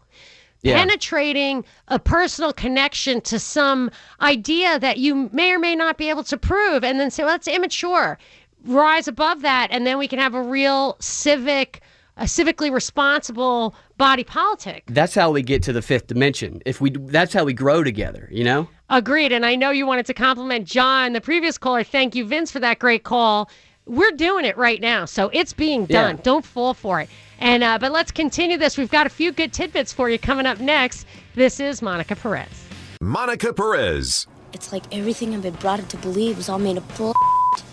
Yeah. 0.63 0.79
Penetrating 0.79 1.63
a 1.87 1.99
personal 1.99 2.51
connection 2.51 3.21
to 3.21 3.37
some 3.37 3.91
idea 4.21 4.79
that 4.79 4.97
you 4.97 5.29
may 5.31 5.51
or 5.51 5.59
may 5.59 5.75
not 5.75 5.97
be 5.97 6.09
able 6.09 6.23
to 6.23 6.37
prove, 6.37 6.83
and 6.83 6.99
then 6.99 7.11
say, 7.11 7.23
"Well, 7.23 7.33
that's 7.33 7.47
immature." 7.47 8.17
Rise 8.65 9.07
above 9.07 9.41
that, 9.43 9.69
and 9.71 9.85
then 9.85 9.97
we 9.97 10.07
can 10.07 10.19
have 10.19 10.33
a 10.33 10.41
real 10.41 10.97
civic 10.99 11.81
a 12.17 12.23
civically 12.23 12.71
responsible 12.71 13.75
body 13.97 14.23
politic. 14.23 14.83
That's 14.87 15.15
how 15.15 15.31
we 15.31 15.41
get 15.41 15.63
to 15.63 15.73
the 15.73 15.81
fifth 15.81 16.07
dimension. 16.07 16.61
If 16.65 16.81
we 16.81 16.89
that's 16.89 17.33
how 17.33 17.45
we 17.45 17.53
grow 17.53 17.83
together, 17.83 18.27
you 18.31 18.43
know? 18.43 18.67
Agreed. 18.89 19.31
And 19.31 19.45
I 19.45 19.55
know 19.55 19.71
you 19.71 19.85
wanted 19.85 20.05
to 20.07 20.13
compliment 20.13 20.67
John, 20.67 21.13
the 21.13 21.21
previous 21.21 21.57
caller. 21.57 21.83
Thank 21.83 22.15
you, 22.15 22.25
Vince, 22.25 22.51
for 22.51 22.59
that 22.59 22.79
great 22.79 23.03
call. 23.03 23.49
We're 23.85 24.11
doing 24.11 24.43
it 24.43 24.57
right 24.57 24.81
now, 24.81 25.05
so 25.05 25.29
it's 25.31 25.53
being 25.53 25.85
done. 25.85 26.17
Yeah. 26.17 26.23
Don't 26.23 26.45
fall 26.45 26.73
for 26.73 26.99
it. 26.99 27.09
And 27.39 27.63
uh, 27.63 27.77
but 27.77 27.91
let's 27.91 28.11
continue 28.11 28.57
this. 28.57 28.77
We've 28.77 28.91
got 28.91 29.05
a 29.05 29.09
few 29.09 29.31
good 29.31 29.53
tidbits 29.53 29.93
for 29.93 30.09
you 30.09 30.19
coming 30.19 30.45
up 30.45 30.59
next. 30.59 31.05
This 31.35 31.59
is 31.59 31.81
Monica 31.81 32.15
Perez. 32.15 32.67
Monica 32.99 33.53
Perez. 33.53 34.27
It's 34.53 34.73
like 34.73 34.83
everything 34.93 35.35
I've 35.35 35.43
been 35.43 35.53
brought 35.55 35.79
up 35.79 35.87
to 35.89 35.97
believe 35.97 36.37
was 36.37 36.49
all 36.49 36.59
made 36.59 36.77
of 36.77 36.97
bull. 36.97 37.13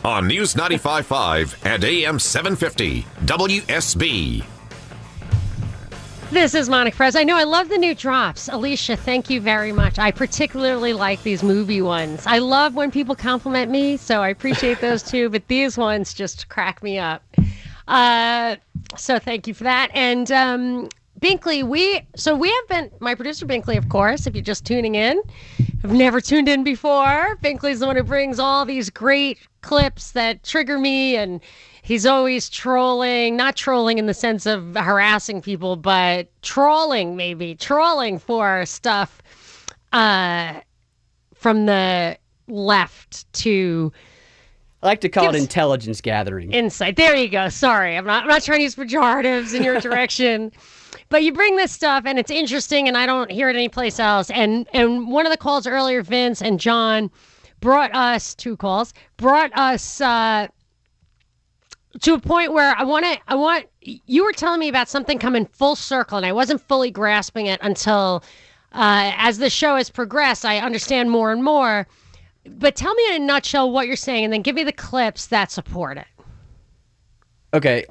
On 0.04 0.26
News 0.26 0.54
95.5 0.54 1.66
and 1.66 1.84
AM 1.84 2.18
750 2.18 3.02
WSB. 3.24 4.44
This 6.30 6.54
is 6.54 6.68
Monica 6.68 6.96
Perez. 6.96 7.14
I 7.14 7.22
know 7.22 7.36
I 7.36 7.44
love 7.44 7.68
the 7.68 7.78
new 7.78 7.94
drops. 7.94 8.48
Alicia, 8.48 8.96
thank 8.96 9.30
you 9.30 9.40
very 9.40 9.70
much. 9.70 9.98
I 9.98 10.10
particularly 10.10 10.92
like 10.92 11.22
these 11.22 11.42
movie 11.42 11.80
ones. 11.80 12.26
I 12.26 12.38
love 12.38 12.74
when 12.74 12.90
people 12.90 13.14
compliment 13.14 13.70
me, 13.70 13.96
so 13.96 14.20
I 14.20 14.30
appreciate 14.30 14.80
those 14.80 15.02
too, 15.10 15.28
but 15.28 15.46
these 15.46 15.78
ones 15.78 16.12
just 16.12 16.48
crack 16.48 16.82
me 16.82 16.98
up. 16.98 17.22
Uh, 17.86 18.56
so 18.96 19.18
thank 19.18 19.46
you 19.46 19.54
for 19.54 19.64
that. 19.64 19.90
And 19.94 20.32
um, 20.32 20.88
Binkley, 21.20 21.62
we 21.62 22.02
so 22.16 22.34
we 22.34 22.50
have 22.50 22.68
been 22.68 22.90
my 23.00 23.14
producer 23.14 23.46
Binkley, 23.46 23.78
of 23.78 23.88
course. 23.88 24.26
If 24.26 24.34
you're 24.34 24.42
just 24.42 24.66
tuning 24.66 24.94
in, 24.94 25.22
have 25.84 25.92
never 25.92 26.18
tuned 26.18 26.48
in 26.48 26.64
before. 26.64 27.36
Binkley's 27.42 27.80
the 27.80 27.86
one 27.86 27.96
who 27.96 28.02
brings 28.02 28.38
all 28.38 28.64
these 28.64 28.88
great 28.88 29.38
clips 29.60 30.12
that 30.12 30.42
trigger 30.42 30.78
me 30.78 31.14
and 31.14 31.42
he's 31.82 32.06
always 32.06 32.48
trolling, 32.48 33.36
not 33.36 33.54
trolling 33.54 33.98
in 33.98 34.06
the 34.06 34.14
sense 34.14 34.46
of 34.46 34.74
harassing 34.74 35.42
people, 35.42 35.76
but 35.76 36.28
trolling 36.40 37.16
maybe, 37.16 37.54
trolling 37.54 38.18
for 38.18 38.64
stuff 38.64 39.20
uh, 39.92 40.54
from 41.34 41.66
the 41.66 42.16
left 42.48 43.30
to. 43.34 43.92
I 44.84 44.88
like 44.88 45.00
to 45.00 45.08
call 45.08 45.30
it 45.30 45.36
intelligence 45.36 46.02
gathering. 46.02 46.52
Insight. 46.52 46.96
There 46.96 47.16
you 47.16 47.28
go. 47.28 47.48
Sorry, 47.48 47.96
I'm 47.96 48.04
not. 48.04 48.24
I'm 48.24 48.28
not 48.28 48.42
trying 48.42 48.58
to 48.58 48.64
use 48.64 48.74
pejoratives 48.74 49.54
in 49.54 49.64
your 49.64 49.80
direction, 49.88 50.52
but 51.08 51.22
you 51.22 51.32
bring 51.32 51.56
this 51.56 51.72
stuff 51.72 52.04
and 52.06 52.18
it's 52.18 52.30
interesting, 52.30 52.86
and 52.86 52.96
I 52.96 53.06
don't 53.06 53.30
hear 53.30 53.48
it 53.48 53.56
anyplace 53.56 53.98
else. 53.98 54.30
And 54.30 54.68
and 54.74 55.10
one 55.10 55.24
of 55.24 55.32
the 55.32 55.38
calls 55.38 55.66
earlier, 55.66 56.02
Vince 56.02 56.42
and 56.42 56.60
John 56.60 57.10
brought 57.60 57.94
us 57.94 58.34
two 58.34 58.58
calls, 58.58 58.92
brought 59.16 59.50
us 59.56 60.02
uh, 60.02 60.48
to 62.02 62.14
a 62.14 62.18
point 62.18 62.52
where 62.52 62.76
I 62.76 62.84
want 62.84 63.06
to, 63.06 63.18
I 63.26 63.36
want, 63.36 63.66
you 63.80 64.24
were 64.24 64.32
telling 64.32 64.60
me 64.60 64.68
about 64.68 64.90
something 64.90 65.18
coming 65.18 65.46
full 65.46 65.76
circle, 65.76 66.18
and 66.18 66.26
I 66.26 66.32
wasn't 66.32 66.60
fully 66.60 66.90
grasping 66.90 67.46
it 67.46 67.58
until 67.62 68.22
uh, 68.72 69.12
as 69.16 69.38
the 69.38 69.48
show 69.48 69.76
has 69.76 69.88
progressed, 69.88 70.44
I 70.44 70.58
understand 70.58 71.10
more 71.10 71.32
and 71.32 71.42
more. 71.42 71.86
But 72.46 72.76
tell 72.76 72.94
me 72.94 73.02
in 73.10 73.22
a 73.22 73.24
nutshell 73.24 73.70
what 73.70 73.86
you're 73.86 73.96
saying, 73.96 74.24
and 74.24 74.32
then 74.32 74.42
give 74.42 74.54
me 74.54 74.64
the 74.64 74.72
clips 74.72 75.26
that 75.26 75.50
support 75.50 75.98
it. 75.98 76.06
Okay. 77.52 77.86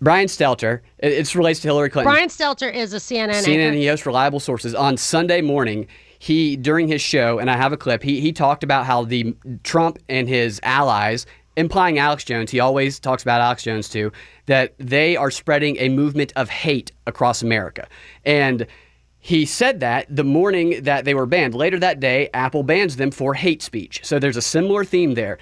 Brian 0.00 0.28
Stelter, 0.28 0.80
it, 0.98 1.12
it 1.12 1.34
relates 1.34 1.60
to 1.60 1.68
Hillary 1.68 1.90
Clinton. 1.90 2.10
Brian 2.10 2.30
Stelter 2.30 2.72
is 2.72 2.94
a 2.94 2.96
CNN. 2.96 3.42
CNN, 3.42 3.58
anchor. 3.58 3.72
he 3.72 3.86
hosts 3.86 4.06
Reliable 4.06 4.40
Sources. 4.40 4.74
On 4.74 4.96
Sunday 4.96 5.42
morning, 5.42 5.86
he 6.18 6.56
during 6.56 6.88
his 6.88 7.02
show, 7.02 7.38
and 7.38 7.50
I 7.50 7.56
have 7.56 7.72
a 7.72 7.76
clip. 7.76 8.02
He 8.02 8.20
he 8.20 8.32
talked 8.32 8.64
about 8.64 8.86
how 8.86 9.04
the 9.04 9.34
Trump 9.62 9.98
and 10.08 10.26
his 10.26 10.58
allies 10.62 11.26
implying 11.56 11.98
Alex 11.98 12.24
Jones, 12.24 12.50
he 12.50 12.60
always 12.60 12.98
talks 12.98 13.22
about 13.22 13.40
Alex 13.40 13.62
Jones 13.64 13.88
too, 13.88 14.12
that 14.46 14.74
they 14.78 15.16
are 15.16 15.30
spreading 15.30 15.76
a 15.78 15.88
movement 15.88 16.32
of 16.36 16.48
hate 16.48 16.92
across 17.06 17.42
America. 17.42 17.86
And 18.24 18.66
he 19.20 19.44
said 19.44 19.80
that 19.80 20.06
the 20.14 20.24
morning 20.24 20.82
that 20.82 21.04
they 21.04 21.14
were 21.14 21.26
banned. 21.26 21.54
Later 21.54 21.78
that 21.78 22.00
day, 22.00 22.28
Apple 22.34 22.62
bans 22.62 22.96
them 22.96 23.10
for 23.10 23.34
hate 23.34 23.62
speech. 23.62 24.00
So 24.02 24.18
there's 24.18 24.36
a 24.36 24.42
similar 24.42 24.84
theme 24.84 25.14
there. 25.14 25.38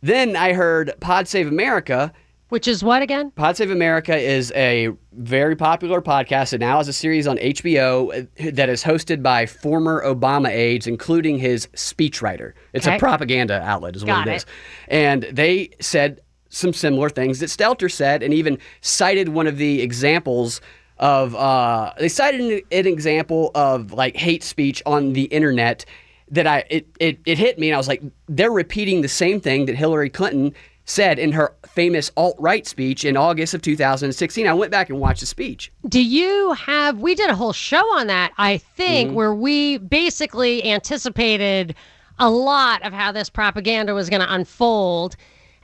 Then 0.00 0.34
I 0.36 0.52
heard 0.52 0.92
Pod 1.00 1.28
Save 1.28 1.46
America 1.46 2.12
which 2.48 2.68
is 2.68 2.84
what 2.84 3.02
again? 3.02 3.32
Pod 3.32 3.56
Save 3.56 3.72
America 3.72 4.16
is 4.16 4.52
a 4.54 4.90
very 5.12 5.56
popular 5.56 6.00
podcast 6.00 6.52
and 6.52 6.60
now 6.60 6.76
has 6.76 6.86
a 6.86 6.92
series 6.92 7.26
on 7.26 7.38
HBO 7.38 8.28
uh, 8.28 8.50
that 8.52 8.68
is 8.68 8.84
hosted 8.84 9.20
by 9.20 9.46
former 9.46 10.04
Obama 10.04 10.48
aides, 10.48 10.86
including 10.86 11.38
his 11.38 11.66
speechwriter. 11.68 12.52
It's 12.72 12.86
okay. 12.86 12.96
a 12.96 12.98
propaganda 13.00 13.60
outlet, 13.62 13.96
is 13.96 14.04
Got 14.04 14.18
what 14.18 14.28
it, 14.28 14.30
it 14.30 14.36
is. 14.36 14.46
And 14.86 15.22
they 15.24 15.70
said 15.80 16.20
some 16.48 16.72
similar 16.72 17.08
things 17.10 17.40
that 17.40 17.46
Stelter 17.46 17.90
said, 17.90 18.22
and 18.22 18.32
even 18.32 18.58
cited 18.80 19.30
one 19.30 19.48
of 19.48 19.56
the 19.56 19.82
examples 19.82 20.60
of 20.98 21.34
uh, 21.34 21.92
they 21.98 22.08
cited 22.08 22.40
an, 22.40 22.60
an 22.72 22.86
example 22.86 23.50
of 23.54 23.92
like 23.92 24.16
hate 24.16 24.42
speech 24.42 24.82
on 24.86 25.12
the 25.12 25.24
internet 25.24 25.84
that 26.30 26.46
I 26.46 26.64
it, 26.70 26.86
it 26.98 27.18
it 27.24 27.38
hit 27.38 27.58
me 27.58 27.68
and 27.68 27.74
I 27.74 27.78
was 27.78 27.88
like 27.88 28.02
they're 28.28 28.50
repeating 28.50 29.02
the 29.02 29.08
same 29.08 29.40
thing 29.40 29.66
that 29.66 29.76
Hillary 29.76 30.10
Clinton 30.10 30.54
said 30.86 31.18
in 31.18 31.32
her 31.32 31.52
famous 31.66 32.10
alt 32.16 32.36
right 32.38 32.66
speech 32.66 33.04
in 33.04 33.16
August 33.16 33.52
of 33.52 33.60
2016. 33.60 34.46
I 34.46 34.54
went 34.54 34.70
back 34.70 34.88
and 34.88 34.98
watched 34.98 35.20
the 35.20 35.26
speech. 35.26 35.72
Do 35.88 36.02
you 36.02 36.52
have, 36.52 37.00
we 37.00 37.14
did 37.14 37.28
a 37.28 37.34
whole 37.34 37.52
show 37.52 37.82
on 37.96 38.06
that, 38.06 38.32
I 38.38 38.58
think, 38.58 39.08
mm-hmm. 39.08 39.16
where 39.16 39.34
we 39.34 39.78
basically 39.78 40.64
anticipated 40.64 41.74
a 42.18 42.30
lot 42.30 42.82
of 42.82 42.92
how 42.92 43.12
this 43.12 43.28
propaganda 43.28 43.94
was 43.94 44.08
going 44.08 44.22
to 44.22 44.32
unfold. 44.32 45.16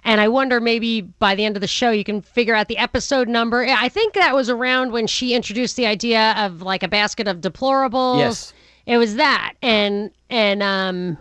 And 0.04 0.20
I 0.20 0.28
wonder 0.28 0.60
maybe 0.60 1.00
by 1.00 1.34
the 1.34 1.44
end 1.44 1.56
of 1.56 1.60
the 1.60 1.68
show 1.68 1.90
you 1.90 2.04
can 2.04 2.22
figure 2.22 2.54
out 2.54 2.68
the 2.68 2.78
episode 2.78 3.28
number. 3.28 3.64
I 3.64 3.88
think 3.88 4.14
that 4.14 4.34
was 4.34 4.50
around 4.50 4.92
when 4.92 5.06
she 5.06 5.34
introduced 5.34 5.76
the 5.76 5.86
idea 5.86 6.34
of 6.36 6.62
like 6.62 6.82
a 6.82 6.88
basket 6.88 7.28
of 7.28 7.40
deplorables. 7.40 8.18
Yes. 8.18 8.52
It 8.86 8.98
was 8.98 9.14
that. 9.14 9.54
And 9.62 10.10
and 10.28 10.62
um 10.62 11.18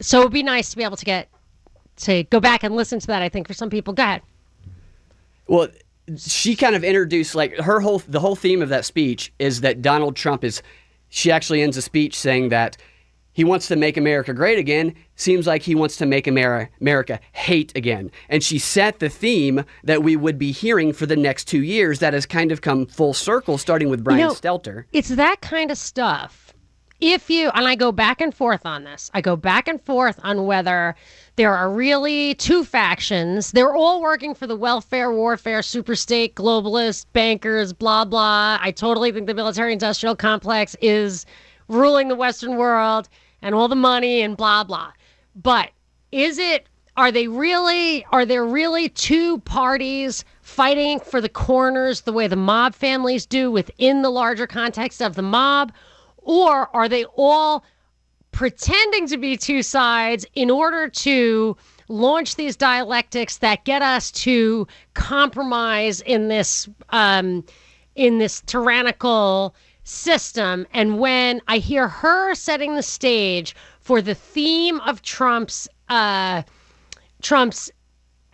so 0.00 0.20
it'd 0.20 0.32
be 0.32 0.42
nice 0.42 0.70
to 0.70 0.76
be 0.76 0.84
able 0.84 0.96
to 0.96 1.04
get 1.04 1.28
to 1.96 2.22
go 2.24 2.40
back 2.40 2.62
and 2.62 2.74
listen 2.76 2.98
to 3.00 3.06
that. 3.08 3.22
I 3.22 3.28
think 3.28 3.46
for 3.46 3.54
some 3.54 3.68
people, 3.68 3.92
go 3.92 4.02
ahead. 4.02 4.22
Well, 5.46 5.68
she 6.16 6.56
kind 6.56 6.74
of 6.74 6.84
introduced 6.84 7.34
like 7.34 7.56
her 7.58 7.80
whole 7.80 8.02
the 8.06 8.20
whole 8.20 8.36
theme 8.36 8.62
of 8.62 8.68
that 8.68 8.84
speech 8.84 9.32
is 9.38 9.60
that 9.60 9.82
Donald 9.82 10.16
Trump 10.16 10.44
is 10.44 10.62
she 11.08 11.30
actually 11.30 11.62
ends 11.62 11.76
a 11.76 11.82
speech 11.82 12.16
saying 12.16 12.48
that 12.50 12.76
he 13.40 13.44
wants 13.44 13.68
to 13.68 13.76
make 13.76 13.96
America 13.96 14.34
great 14.34 14.58
again. 14.58 14.94
Seems 15.16 15.46
like 15.46 15.62
he 15.62 15.74
wants 15.74 15.96
to 15.96 16.04
make 16.04 16.26
America, 16.26 17.18
hate 17.32 17.74
again. 17.74 18.10
And 18.28 18.42
she 18.42 18.58
set 18.58 18.98
the 18.98 19.08
theme 19.08 19.64
that 19.82 20.02
we 20.02 20.14
would 20.14 20.38
be 20.38 20.52
hearing 20.52 20.92
for 20.92 21.06
the 21.06 21.16
next 21.16 21.46
two 21.46 21.62
years 21.62 22.00
that 22.00 22.12
has 22.12 22.26
kind 22.26 22.52
of 22.52 22.60
come 22.60 22.84
full 22.84 23.14
circle, 23.14 23.56
starting 23.56 23.88
with 23.88 24.04
Brian 24.04 24.20
You 24.20 24.26
know, 24.26 24.34
Stelter. 24.34 24.84
It's 24.92 25.08
that 25.08 25.40
kind 25.40 25.70
of 25.70 25.78
stuff. 25.78 26.52
If 27.00 27.30
you, 27.30 27.48
and 27.54 27.66
I 27.66 27.76
go 27.76 27.92
back 27.92 28.20
and 28.20 28.34
forth 28.34 28.66
on 28.66 28.84
this, 28.84 29.10
I 29.14 29.22
go 29.22 29.36
back 29.36 29.68
and 29.68 29.82
forth 29.86 30.20
on 30.22 30.44
whether 30.44 30.94
there 31.36 31.54
are 31.54 31.70
really 31.72 32.34
two 32.34 32.62
factions. 32.62 33.52
They're 33.52 33.74
all 33.74 34.02
working 34.02 34.34
for 34.34 34.46
the 34.46 34.54
welfare, 34.54 35.10
warfare, 35.10 35.60
superstate, 35.60 36.34
globalist, 36.34 37.06
bankers, 37.14 37.72
blah, 37.72 38.04
blah. 38.04 38.58
I 38.60 38.70
totally 38.70 39.12
think 39.12 39.28
the 39.28 39.34
military 39.34 39.72
industrial 39.72 40.14
complex 40.14 40.76
is 40.82 41.24
ruling 41.68 42.08
the 42.08 42.16
Western 42.16 42.56
world 42.56 43.08
and 43.42 43.54
all 43.54 43.68
the 43.68 43.76
money 43.76 44.20
and 44.22 44.36
blah, 44.36 44.64
blah. 44.64 44.92
But 45.34 45.70
is 46.12 46.38
it, 46.38 46.68
are 46.96 47.12
they 47.12 47.28
really, 47.28 48.04
are 48.12 48.26
there 48.26 48.44
really 48.44 48.88
two 48.88 49.38
parties 49.40 50.24
fighting 50.42 51.00
for 51.00 51.20
the 51.20 51.28
corners 51.28 52.02
the 52.02 52.12
way 52.12 52.26
the 52.26 52.36
mob 52.36 52.74
families 52.74 53.26
do 53.26 53.50
within 53.50 54.02
the 54.02 54.10
larger 54.10 54.46
context 54.46 55.00
of 55.00 55.14
the 55.14 55.22
mob? 55.22 55.72
Or 56.18 56.74
are 56.76 56.88
they 56.88 57.04
all 57.16 57.64
pretending 58.32 59.06
to 59.08 59.16
be 59.16 59.36
two 59.36 59.62
sides 59.62 60.26
in 60.34 60.50
order 60.50 60.88
to 60.88 61.56
launch 61.88 62.36
these 62.36 62.56
dialectics 62.56 63.38
that 63.38 63.64
get 63.64 63.82
us 63.82 64.10
to 64.12 64.66
compromise 64.94 66.00
in 66.02 66.28
this 66.28 66.68
um, 66.90 67.44
in 67.96 68.18
this 68.18 68.40
tyrannical 68.46 69.54
system 69.90 70.66
and 70.72 70.98
when 70.98 71.40
i 71.48 71.58
hear 71.58 71.88
her 71.88 72.34
setting 72.34 72.74
the 72.74 72.82
stage 72.82 73.54
for 73.80 74.00
the 74.00 74.14
theme 74.14 74.80
of 74.80 75.02
trump's 75.02 75.68
uh, 75.88 76.42
trump's 77.22 77.70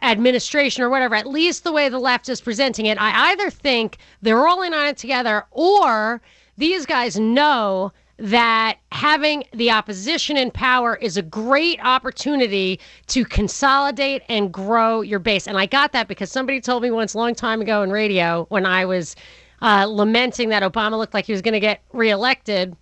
administration 0.02 0.82
or 0.82 0.90
whatever, 0.90 1.14
at 1.14 1.26
least 1.26 1.64
the 1.64 1.72
way 1.72 1.88
the 1.88 1.98
left 1.98 2.28
is 2.28 2.40
presenting 2.40 2.86
it, 2.86 3.00
I 3.00 3.30
either 3.32 3.50
think 3.50 3.98
they're 4.22 4.46
all 4.46 4.62
in 4.62 4.74
on 4.74 4.86
it 4.86 4.96
together 4.96 5.44
or 5.50 6.20
these 6.58 6.86
guys 6.86 7.18
know 7.18 7.92
that 8.18 8.78
having 8.92 9.44
the 9.52 9.70
opposition 9.70 10.38
in 10.38 10.50
power 10.50 10.96
is 10.96 11.18
a 11.18 11.22
great 11.22 11.78
opportunity 11.84 12.80
to 13.08 13.26
consolidate 13.26 14.22
and 14.28 14.52
grow 14.52 15.02
your 15.02 15.18
base. 15.18 15.46
And 15.46 15.58
I 15.58 15.66
got 15.66 15.92
that 15.92 16.08
because 16.08 16.30
somebody 16.30 16.60
told 16.60 16.82
me 16.82 16.90
once 16.90 17.12
a 17.12 17.18
long 17.18 17.34
time 17.34 17.60
ago 17.60 17.82
in 17.82 17.90
radio 17.90 18.46
when 18.48 18.64
I 18.64 18.86
was 18.86 19.16
uh, 19.62 19.86
lamenting 19.86 20.50
that 20.50 20.62
Obama 20.62 20.98
looked 20.98 21.14
like 21.14 21.26
he 21.26 21.32
was 21.32 21.42
going 21.42 21.54
to 21.54 21.60
get 21.60 21.82
reelected 21.92 22.76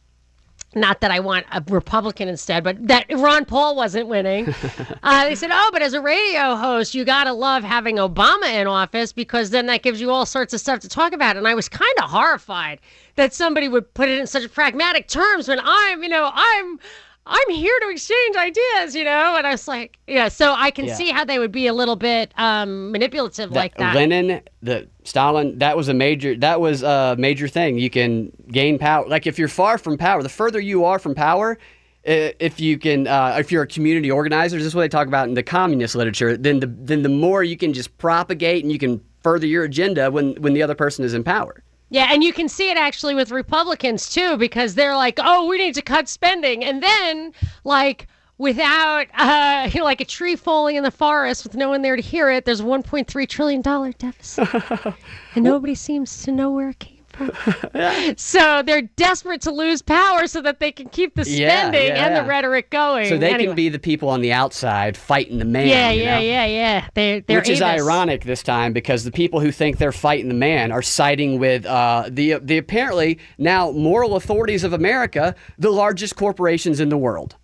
not 0.76 1.00
that 1.00 1.10
I 1.10 1.20
want 1.20 1.46
a 1.52 1.62
Republican 1.68 2.28
instead, 2.28 2.64
but 2.64 2.88
that 2.88 3.06
Ron 3.10 3.44
Paul 3.44 3.76
wasn't 3.76 4.08
winning. 4.08 4.52
uh, 5.02 5.24
they 5.24 5.34
said, 5.34 5.50
oh, 5.52 5.70
but 5.72 5.82
as 5.82 5.92
a 5.92 6.00
radio 6.00 6.56
host, 6.56 6.94
you 6.94 7.04
got 7.04 7.24
to 7.24 7.32
love 7.32 7.62
having 7.62 7.96
Obama 7.96 8.52
in 8.52 8.66
office 8.66 9.12
because 9.12 9.50
then 9.50 9.66
that 9.66 9.82
gives 9.82 10.00
you 10.00 10.10
all 10.10 10.26
sorts 10.26 10.52
of 10.52 10.60
stuff 10.60 10.80
to 10.80 10.88
talk 10.88 11.12
about. 11.12 11.36
And 11.36 11.46
I 11.46 11.54
was 11.54 11.68
kind 11.68 11.94
of 12.02 12.10
horrified 12.10 12.80
that 13.16 13.32
somebody 13.32 13.68
would 13.68 13.92
put 13.94 14.08
it 14.08 14.18
in 14.18 14.26
such 14.26 14.50
pragmatic 14.52 15.08
terms 15.08 15.48
when 15.48 15.60
I'm, 15.62 16.02
you 16.02 16.08
know, 16.08 16.30
I'm. 16.32 16.78
I'm 17.26 17.50
here 17.50 17.78
to 17.80 17.88
exchange 17.88 18.36
ideas, 18.36 18.94
you 18.94 19.04
know, 19.04 19.36
and 19.36 19.46
I 19.46 19.50
was 19.52 19.66
like, 19.66 19.96
yeah. 20.06 20.28
So 20.28 20.52
I 20.56 20.70
can 20.70 20.84
Yeah. 20.84 20.94
see 20.94 21.10
how 21.10 21.24
they 21.24 21.38
would 21.38 21.52
be 21.52 21.66
a 21.66 21.72
little 21.72 21.96
bit 21.96 22.32
um, 22.36 22.92
manipulative 22.92 23.50
like 23.50 23.76
that. 23.78 23.94
Lenin, 23.94 24.42
the 24.62 24.88
Stalin, 25.04 25.58
that 25.58 25.74
was 25.76 25.88
a 25.88 25.94
major 25.94 26.36
that 26.36 26.60
was 26.60 26.82
a 26.82 27.16
major 27.18 27.48
thing. 27.48 27.78
You 27.78 27.88
can 27.88 28.30
gain 28.48 28.78
power. 28.78 29.08
Like 29.08 29.26
if 29.26 29.38
you're 29.38 29.48
far 29.48 29.78
from 29.78 29.96
power, 29.96 30.22
the 30.22 30.28
further 30.28 30.60
you 30.60 30.84
are 30.84 30.98
from 30.98 31.14
power, 31.14 31.56
if 32.04 32.60
you 32.60 32.78
can, 32.78 33.06
uh, 33.06 33.36
if 33.38 33.50
you're 33.50 33.62
a 33.62 33.66
community 33.66 34.10
organizer, 34.10 34.58
this 34.58 34.66
is 34.66 34.74
what 34.74 34.82
they 34.82 34.88
talk 34.88 35.06
about 35.06 35.26
in 35.26 35.32
the 35.32 35.42
communist 35.42 35.94
literature. 35.94 36.36
Then 36.36 36.60
the 36.60 36.66
then 36.66 37.02
the 37.02 37.08
more 37.08 37.42
you 37.42 37.56
can 37.56 37.72
just 37.72 37.96
propagate 37.96 38.62
and 38.62 38.70
you 38.70 38.78
can 38.78 39.00
further 39.22 39.46
your 39.46 39.64
agenda 39.64 40.10
when 40.10 40.34
when 40.42 40.52
the 40.52 40.62
other 40.62 40.74
person 40.74 41.06
is 41.06 41.14
in 41.14 41.24
power. 41.24 41.62
Yeah, 41.94 42.08
and 42.10 42.24
you 42.24 42.32
can 42.32 42.48
see 42.48 42.72
it 42.72 42.76
actually 42.76 43.14
with 43.14 43.30
Republicans 43.30 44.08
too, 44.12 44.36
because 44.36 44.74
they're 44.74 44.96
like, 44.96 45.20
"Oh, 45.22 45.46
we 45.46 45.58
need 45.58 45.74
to 45.76 45.82
cut 45.82 46.08
spending," 46.08 46.64
and 46.64 46.82
then 46.82 47.32
like 47.62 48.08
without 48.36 49.06
uh, 49.14 49.70
you 49.72 49.78
know, 49.78 49.84
like 49.84 50.00
a 50.00 50.04
tree 50.04 50.34
falling 50.34 50.74
in 50.74 50.82
the 50.82 50.90
forest 50.90 51.44
with 51.44 51.54
no 51.54 51.68
one 51.68 51.82
there 51.82 51.94
to 51.94 52.02
hear 52.02 52.32
it, 52.32 52.46
there's 52.46 52.58
a 52.58 52.64
1.3 52.64 53.28
trillion 53.28 53.62
dollar 53.62 53.92
deficit, 53.92 54.48
and 55.36 55.44
nobody 55.44 55.76
seems 55.76 56.24
to 56.24 56.32
know 56.32 56.50
where 56.50 56.70
it 56.70 56.80
came 56.80 56.88
from. 56.88 56.93
so 58.16 58.62
they're 58.64 58.82
desperate 58.96 59.40
to 59.42 59.50
lose 59.50 59.82
power 59.82 60.26
so 60.26 60.40
that 60.42 60.60
they 60.60 60.72
can 60.72 60.88
keep 60.88 61.14
the 61.14 61.24
spending 61.24 61.88
yeah, 61.88 62.04
and 62.06 62.14
yeah. 62.14 62.22
the 62.22 62.28
rhetoric 62.28 62.70
going. 62.70 63.08
So 63.08 63.18
they 63.18 63.30
Anyway. 63.34 63.46
can 63.46 63.56
be 63.56 63.68
the 63.68 63.78
people 63.78 64.08
on 64.08 64.20
the 64.20 64.32
outside 64.32 64.96
fighting 64.96 65.38
the 65.38 65.44
man. 65.44 65.68
Yeah, 65.68 65.90
yeah, 65.90 66.14
know? 66.16 66.20
yeah, 66.20 66.46
yeah. 66.46 66.88
They, 66.94 67.20
they're 67.20 67.40
Which 67.40 67.48
is 67.48 67.62
ironic 67.62 68.24
this 68.24 68.42
time 68.42 68.72
because 68.72 69.04
the 69.04 69.12
people 69.12 69.40
who 69.40 69.50
think 69.52 69.78
they're 69.78 69.92
fighting 69.92 70.28
the 70.28 70.34
man 70.34 70.72
are 70.72 70.82
siding 70.82 71.38
with 71.38 71.66
uh, 71.66 72.04
the 72.08 72.34
the 72.42 72.58
apparently 72.58 73.18
now 73.38 73.70
moral 73.70 74.16
authorities 74.16 74.64
of 74.64 74.72
America, 74.72 75.34
the 75.58 75.70
largest 75.70 76.16
corporations 76.16 76.80
in 76.80 76.88
the 76.88 76.98
world. 76.98 77.36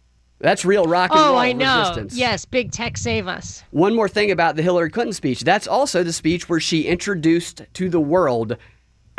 That's 0.43 0.65
real 0.65 0.87
rock 0.87 1.11
and 1.11 1.21
Oh, 1.21 1.27
roll 1.31 1.37
I 1.39 1.53
know. 1.53 1.81
resistance. 1.81 2.17
Yes, 2.17 2.47
big 2.47 2.73
tech 2.73 2.97
save 2.97 3.29
us. 3.29 3.63
One 3.73 3.95
more 3.95 4.09
thing 4.09 4.31
about 4.31 4.57
the 4.57 4.63
Hillary 4.63 4.89
Clinton 4.89 5.13
speech. 5.13 5.43
That's 5.43 5.67
also 5.69 6.03
the 6.03 6.15
speech 6.15 6.49
where 6.49 6.61
she 6.61 6.85
introduced 6.87 7.61
to 7.75 7.91
the 7.91 8.01
world 8.01 8.57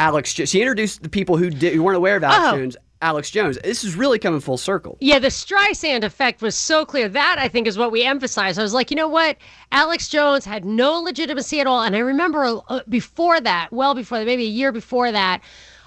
Alex. 0.01 0.33
Jo- 0.33 0.45
She 0.45 0.61
introduced 0.61 1.03
the 1.03 1.09
people 1.09 1.37
who, 1.37 1.49
did, 1.49 1.73
who 1.73 1.83
weren't 1.83 1.97
aware 1.97 2.17
of 2.17 2.23
Alex 2.23 2.41
Oh. 2.53 2.57
Jones. 2.57 2.77
Alex 3.03 3.31
Jones. 3.31 3.57
This 3.63 3.83
is 3.83 3.95
really 3.95 4.19
coming 4.19 4.39
full 4.39 4.57
circle. 4.57 4.95
Yeah, 4.99 5.17
the 5.17 5.29
Streisand 5.29 6.03
effect 6.03 6.41
was 6.41 6.55
so 6.55 6.85
clear. 6.85 7.09
That 7.09 7.37
I 7.39 7.47
think 7.47 7.65
is 7.67 7.75
what 7.77 7.91
we 7.91 8.03
emphasized. 8.03 8.59
I 8.59 8.61
was 8.63 8.73
like, 8.75 8.91
you 8.91 8.95
know 8.95 9.07
what? 9.07 9.37
Alex 9.71 10.07
Jones 10.07 10.45
had 10.45 10.65
no 10.65 10.99
legitimacy 10.99 11.59
at 11.59 11.65
all. 11.67 11.81
And 11.83 11.95
I 11.95 11.99
remember 11.99 12.59
uh, 12.69 12.81
before 12.89 13.41
that, 13.41 13.69
well 13.71 13.95
before 13.95 14.19
that, 14.19 14.25
maybe 14.25 14.43
a 14.43 14.49
year 14.49 14.71
before 14.71 15.11
that, 15.11 15.41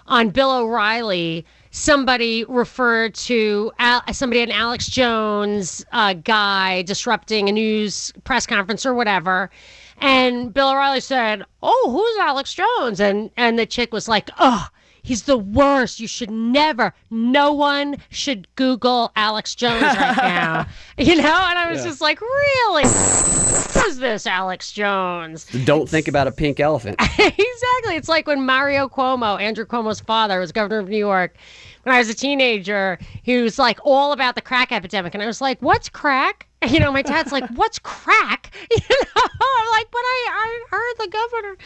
on 0.08 0.30
Bill 0.30 0.50
O'Reilly, 0.50 1.46
somebody 1.70 2.44
referred 2.48 3.14
to 3.14 3.70
Al- 3.78 4.02
somebody 4.12 4.42
an 4.42 4.50
Alex 4.50 4.86
Jones 4.88 5.84
uh, 5.92 6.14
guy 6.14 6.82
disrupting 6.82 7.48
a 7.48 7.52
news 7.52 8.12
press 8.24 8.44
conference 8.46 8.84
or 8.84 8.92
whatever. 8.94 9.50
And 9.98 10.52
Bill 10.52 10.70
O'Reilly 10.70 11.00
said, 11.00 11.44
"Oh, 11.62 11.88
who's 11.90 12.26
Alex 12.26 12.52
Jones?" 12.54 13.00
And 13.00 13.30
and 13.36 13.58
the 13.58 13.66
chick 13.66 13.92
was 13.92 14.08
like, 14.08 14.28
"Oh, 14.38 14.68
he's 15.02 15.22
the 15.22 15.38
worst. 15.38 16.00
You 16.00 16.08
should 16.08 16.30
never. 16.30 16.92
No 17.10 17.52
one 17.52 17.96
should 18.10 18.46
Google 18.56 19.12
Alex 19.16 19.54
Jones 19.54 19.82
right 19.82 20.16
now." 20.16 20.66
you 20.98 21.14
know? 21.16 21.22
And 21.22 21.58
I 21.58 21.70
was 21.70 21.80
Yeah. 21.80 21.90
just 21.90 22.00
like, 22.00 22.20
"Really? 22.20 22.84
Who's 22.84 23.96
this 23.98 24.26
Alex 24.26 24.72
Jones?" 24.72 25.46
Don't 25.64 25.88
think 25.88 26.08
about 26.08 26.26
a 26.26 26.32
pink 26.32 26.60
elephant. 26.60 26.96
exactly. 27.18 27.96
It's 27.96 28.08
like 28.08 28.26
when 28.26 28.44
Mario 28.44 28.88
Cuomo, 28.88 29.40
Andrew 29.40 29.64
Cuomo's 29.64 30.00
father, 30.00 30.38
was 30.40 30.52
governor 30.52 30.78
of 30.80 30.88
New 30.88 30.98
York. 30.98 31.36
When 31.84 31.94
I 31.94 31.98
was 31.98 32.08
a 32.08 32.14
teenager, 32.14 32.98
he 33.22 33.38
was 33.42 33.58
like 33.58 33.78
all 33.84 34.12
about 34.12 34.34
the 34.36 34.40
crack 34.40 34.72
epidemic, 34.72 35.14
and 35.14 35.22
I 35.22 35.26
was 35.26 35.40
like, 35.40 35.60
"What's 35.60 35.88
crack?" 35.88 36.46
You 36.64 36.80
know, 36.80 36.92
my 36.92 37.02
dad's 37.02 37.32
like, 37.32 37.48
"What's 37.50 37.78
crack?" 37.78 38.50
You 38.70 38.78
know, 38.90 39.22
I'm 39.22 39.70
like, 39.70 39.86
"But 39.90 39.98
I, 39.98 40.26
I 40.30 40.64
heard 40.70 40.94
the 41.06 41.08
governor." 41.10 41.56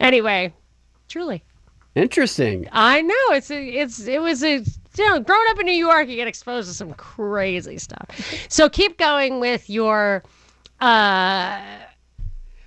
Anyway, 0.00 0.52
truly, 1.08 1.42
Interesting. 1.94 2.68
I 2.72 3.02
know 3.02 3.14
it's 3.30 3.50
a, 3.50 3.62
it's 3.62 4.06
it 4.06 4.20
was 4.20 4.42
a 4.42 4.56
you 4.96 5.08
know, 5.08 5.20
growing 5.20 5.46
up 5.50 5.58
in 5.60 5.66
New 5.66 5.72
York, 5.72 6.08
you 6.08 6.16
get 6.16 6.28
exposed 6.28 6.68
to 6.68 6.74
some 6.74 6.92
crazy 6.94 7.78
stuff. 7.78 8.06
So 8.48 8.68
keep 8.68 8.96
going 8.98 9.40
with 9.40 9.68
your. 9.68 10.22
uh 10.80 11.60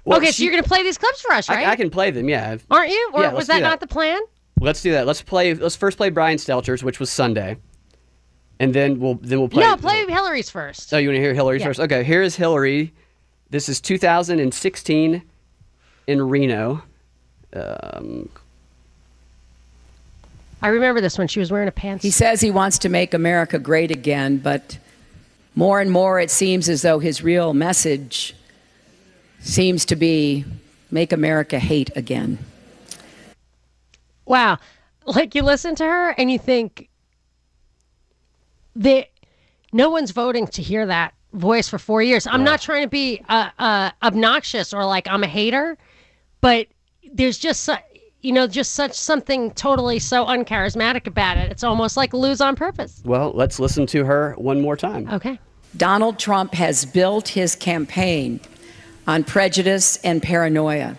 Well, 0.06 0.17
Okay, 0.19 0.32
so 0.32 0.43
you're 0.43 0.52
gonna 0.52 0.63
play 0.63 0.84
these 0.84 0.97
clips 0.97 1.21
for 1.21 1.32
us, 1.34 1.50
right? 1.50 1.65
I, 1.67 1.71
I 1.71 1.76
can 1.76 1.89
play 1.89 2.12
them. 2.12 2.28
Yeah. 2.30 2.58
Aren't 2.71 2.89
you? 2.91 3.12
Or 3.13 3.21
Yeah, 3.21 3.34
was 3.34 3.47
that, 3.47 3.60
that. 3.60 3.67
not 3.67 3.80
the 3.80 3.88
plan? 3.88 4.19
Let's 4.60 4.82
do 4.82 4.91
that. 4.91 5.06
Let's 5.06 5.21
play. 5.21 5.54
Let's 5.54 5.76
first 5.76 5.97
play 5.97 6.10
Brian 6.10 6.38
Stelter's, 6.38 6.84
which 6.84 7.00
was 7.00 7.10
Sunday, 7.10 7.58
and 8.60 8.74
then 8.74 9.00
we'll 9.00 9.15
then 9.15 9.39
we'll 9.39 9.50
play. 9.50 9.63
no, 9.63 9.78
play 9.78 10.06
Hillary's 10.06 10.50
first. 10.50 10.93
Oh, 10.93 10.98
you 10.98 11.10
want 11.10 11.17
to 11.17 11.22
hear 11.22 11.34
Hillary 11.34 11.60
Yeah. 11.60 11.65
first? 11.65 11.80
Okay, 11.80 12.04
here 12.04 12.22
is 12.22 12.36
Hillary. 12.36 12.93
This 13.50 13.70
is 13.70 13.80
2016 13.80 15.22
in 16.08 16.22
Reno. 16.30 16.84
Um, 17.54 18.30
I 20.62 20.70
remember 20.70 21.02
this 21.02 21.17
when 21.17 21.28
she 21.28 21.39
was 21.39 21.52
wearing 21.52 21.67
a 21.67 21.72
pants. 21.72 22.04
He 22.04 22.12
says 22.12 22.41
he 22.41 22.52
wants 22.52 22.80
to 22.80 22.89
make 22.89 23.13
America 23.13 23.60
great 23.60 23.91
again, 23.91 24.38
but 24.38 24.78
more 25.56 25.80
and 25.80 25.91
more 25.91 26.20
it 26.20 26.32
seems 26.32 26.67
as 26.67 26.82
though 26.82 27.00
his 27.00 27.24
real 27.24 27.54
message 27.54 28.36
seems 29.39 29.86
to 29.86 29.96
be 29.96 30.46
make 30.91 31.12
America 31.13 31.60
hate 31.60 31.96
again. 31.96 32.39
Wow. 34.26 34.58
Like 35.06 35.36
you 35.36 35.43
listen 35.43 35.76
to 35.76 35.84
her 35.86 36.10
and 36.17 36.30
you 36.32 36.38
think 36.39 36.89
that 38.78 39.10
no 39.74 39.90
one's 39.90 40.12
voting 40.12 40.48
to 40.48 40.62
hear 40.62 40.86
that 40.86 41.13
voice 41.34 41.68
for 41.68 41.78
four 41.78 42.02
years. 42.02 42.26
I'm 42.26 42.44
not 42.44 42.62
trying 42.62 42.84
to 42.84 42.90
be 42.90 43.22
uh, 43.28 43.50
uh, 43.60 43.92
obnoxious 44.02 44.74
or 44.74 44.86
like 44.86 45.08
I'm 45.08 45.24
a 45.24 45.28
hater, 45.28 45.78
but 46.42 46.68
there's 47.13 47.38
just 47.38 47.63
su- 47.63 47.76
you 48.22 48.32
know 48.32 48.48
just 48.48 48.74
such 48.74 48.94
something 48.94 49.52
totally 49.52 50.00
so 50.00 50.26
uncharismatic 50.26 51.08
about 51.08 51.38
it. 51.38 51.52
It's 51.52 51.63
almost 51.63 51.98
like 51.98 52.13
lose 52.13 52.42
on 52.42 52.56
purpose. 52.56 53.02
Well, 53.04 53.32
let's 53.34 53.60
listen 53.60 53.86
to 53.88 54.06
her 54.06 54.34
one 54.38 54.62
more 54.62 54.78
time. 54.78 55.10
Okay. 55.12 55.40
Donald 55.76 56.18
Trump 56.18 56.54
has 56.54 56.86
built 56.86 57.28
his 57.30 57.56
campaign 57.56 58.40
on 59.06 59.24
prejudice 59.24 59.98
and 59.98 60.24
paranoia. 60.24 60.98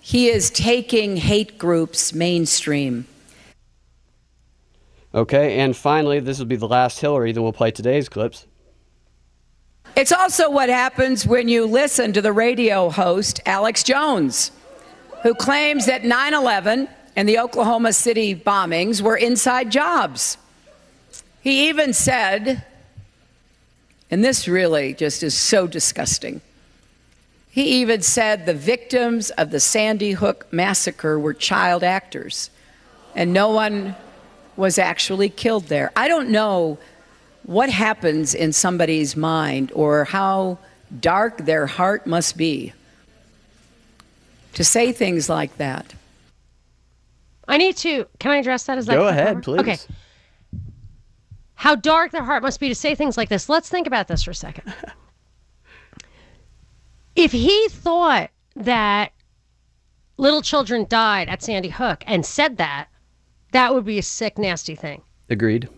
He 0.00 0.28
is 0.28 0.50
taking 0.50 1.16
hate 1.16 1.58
groups 1.58 2.12
mainstream. 2.14 3.06
Okay, 5.12 5.58
and 5.58 5.76
finally, 5.76 6.20
this 6.20 6.38
will 6.38 6.46
be 6.46 6.56
the 6.56 6.68
last 6.68 7.00
Hillary. 7.00 7.32
Then 7.32 7.42
we'll 7.42 7.52
play 7.52 7.72
today's 7.72 8.08
clips. 8.08 8.46
It's 9.96 10.12
also 10.12 10.48
what 10.50 10.68
happens 10.68 11.26
when 11.26 11.48
you 11.48 11.66
listen 11.66 12.12
to 12.12 12.22
the 12.22 12.32
radio 12.32 12.90
host, 12.90 13.40
Alex 13.44 13.82
Jones, 13.82 14.52
who 15.24 15.34
claims 15.34 15.86
that 15.86 16.04
9 16.04 16.32
11 16.32 16.88
and 17.16 17.28
the 17.28 17.38
Oklahoma 17.40 17.92
City 17.92 18.36
bombings 18.36 19.02
were 19.02 19.16
inside 19.16 19.70
jobs. 19.70 20.38
He 21.42 21.68
even 21.68 21.92
said, 21.92 22.64
and 24.12 24.24
this 24.24 24.46
really 24.46 24.94
just 24.94 25.24
is 25.24 25.36
so 25.36 25.66
disgusting. 25.66 26.40
He 27.50 27.80
even 27.80 28.00
said 28.02 28.46
the 28.46 28.54
victims 28.54 29.30
of 29.30 29.50
the 29.50 29.58
Sandy 29.58 30.12
Hook 30.12 30.46
massacre 30.52 31.18
were 31.18 31.34
child 31.34 31.82
actors, 31.82 32.50
and 33.16 33.32
no 33.32 33.50
one 33.50 33.96
was 34.60 34.78
actually 34.78 35.30
killed 35.30 35.64
there. 35.64 35.90
I 35.96 36.06
don't 36.06 36.28
know 36.28 36.78
what 37.42 37.70
happens 37.70 38.34
in 38.34 38.52
somebody's 38.52 39.16
mind 39.16 39.72
or 39.74 40.04
how 40.04 40.58
dark 41.00 41.38
their 41.38 41.66
heart 41.66 42.06
must 42.06 42.36
be 42.36 42.72
to 44.52 44.62
say 44.62 44.92
things 44.92 45.28
like 45.28 45.56
that. 45.56 45.94
I 47.48 47.56
need 47.56 47.76
to. 47.78 48.06
Can 48.20 48.30
I 48.30 48.36
address 48.36 48.64
that? 48.64 48.78
Is 48.78 48.86
that 48.86 48.94
Go 48.94 49.08
ahead, 49.08 49.42
covered? 49.42 49.44
please. 49.44 49.60
Okay. 49.60 49.76
How 51.54 51.74
dark 51.74 52.12
their 52.12 52.22
heart 52.22 52.42
must 52.42 52.60
be 52.60 52.68
to 52.68 52.74
say 52.74 52.94
things 52.94 53.16
like 53.16 53.28
this. 53.28 53.48
Let's 53.48 53.68
think 53.68 53.86
about 53.86 54.08
this 54.08 54.22
for 54.22 54.30
a 54.30 54.34
second. 54.34 54.72
if 57.16 57.32
he 57.32 57.68
thought 57.70 58.30
that 58.56 59.12
little 60.16 60.42
children 60.42 60.86
died 60.88 61.28
at 61.28 61.42
Sandy 61.42 61.70
Hook 61.70 62.04
and 62.06 62.24
said 62.24 62.58
that, 62.58 62.88
that 63.52 63.74
would 63.74 63.84
be 63.84 63.98
a 63.98 64.02
sick, 64.02 64.38
nasty 64.38 64.74
thing. 64.74 65.02
Agreed. 65.28 65.68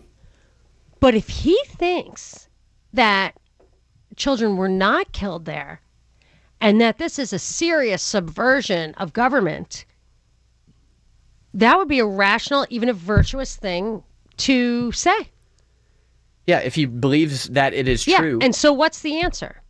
But 0.99 1.15
if 1.15 1.27
he 1.27 1.59
thinks 1.67 2.47
that 2.93 3.35
children 4.15 4.57
were 4.57 4.69
not 4.69 5.11
killed 5.11 5.45
there 5.45 5.81
and 6.61 6.79
that 6.79 6.97
this 6.97 7.19
is 7.19 7.33
a 7.33 7.39
serious 7.39 8.01
subversion 8.01 8.93
of 8.95 9.11
government, 9.11 9.85
that 11.53 11.77
would 11.77 11.87
be 11.87 11.99
a 11.99 12.05
rational, 12.05 12.65
even 12.69 12.89
a 12.89 12.93
virtuous 12.93 13.55
thing 13.55 14.03
to 14.37 14.91
say. 14.91 15.29
Yeah, 16.47 16.59
if 16.59 16.75
he 16.75 16.85
believes 16.85 17.49
that 17.49 17.73
it 17.73 17.87
is 17.87 18.07
yeah. 18.07 18.17
true. 18.17 18.39
And 18.41 18.55
so 18.55 18.73
what's 18.73 19.01
the 19.01 19.19
answer? 19.21 19.61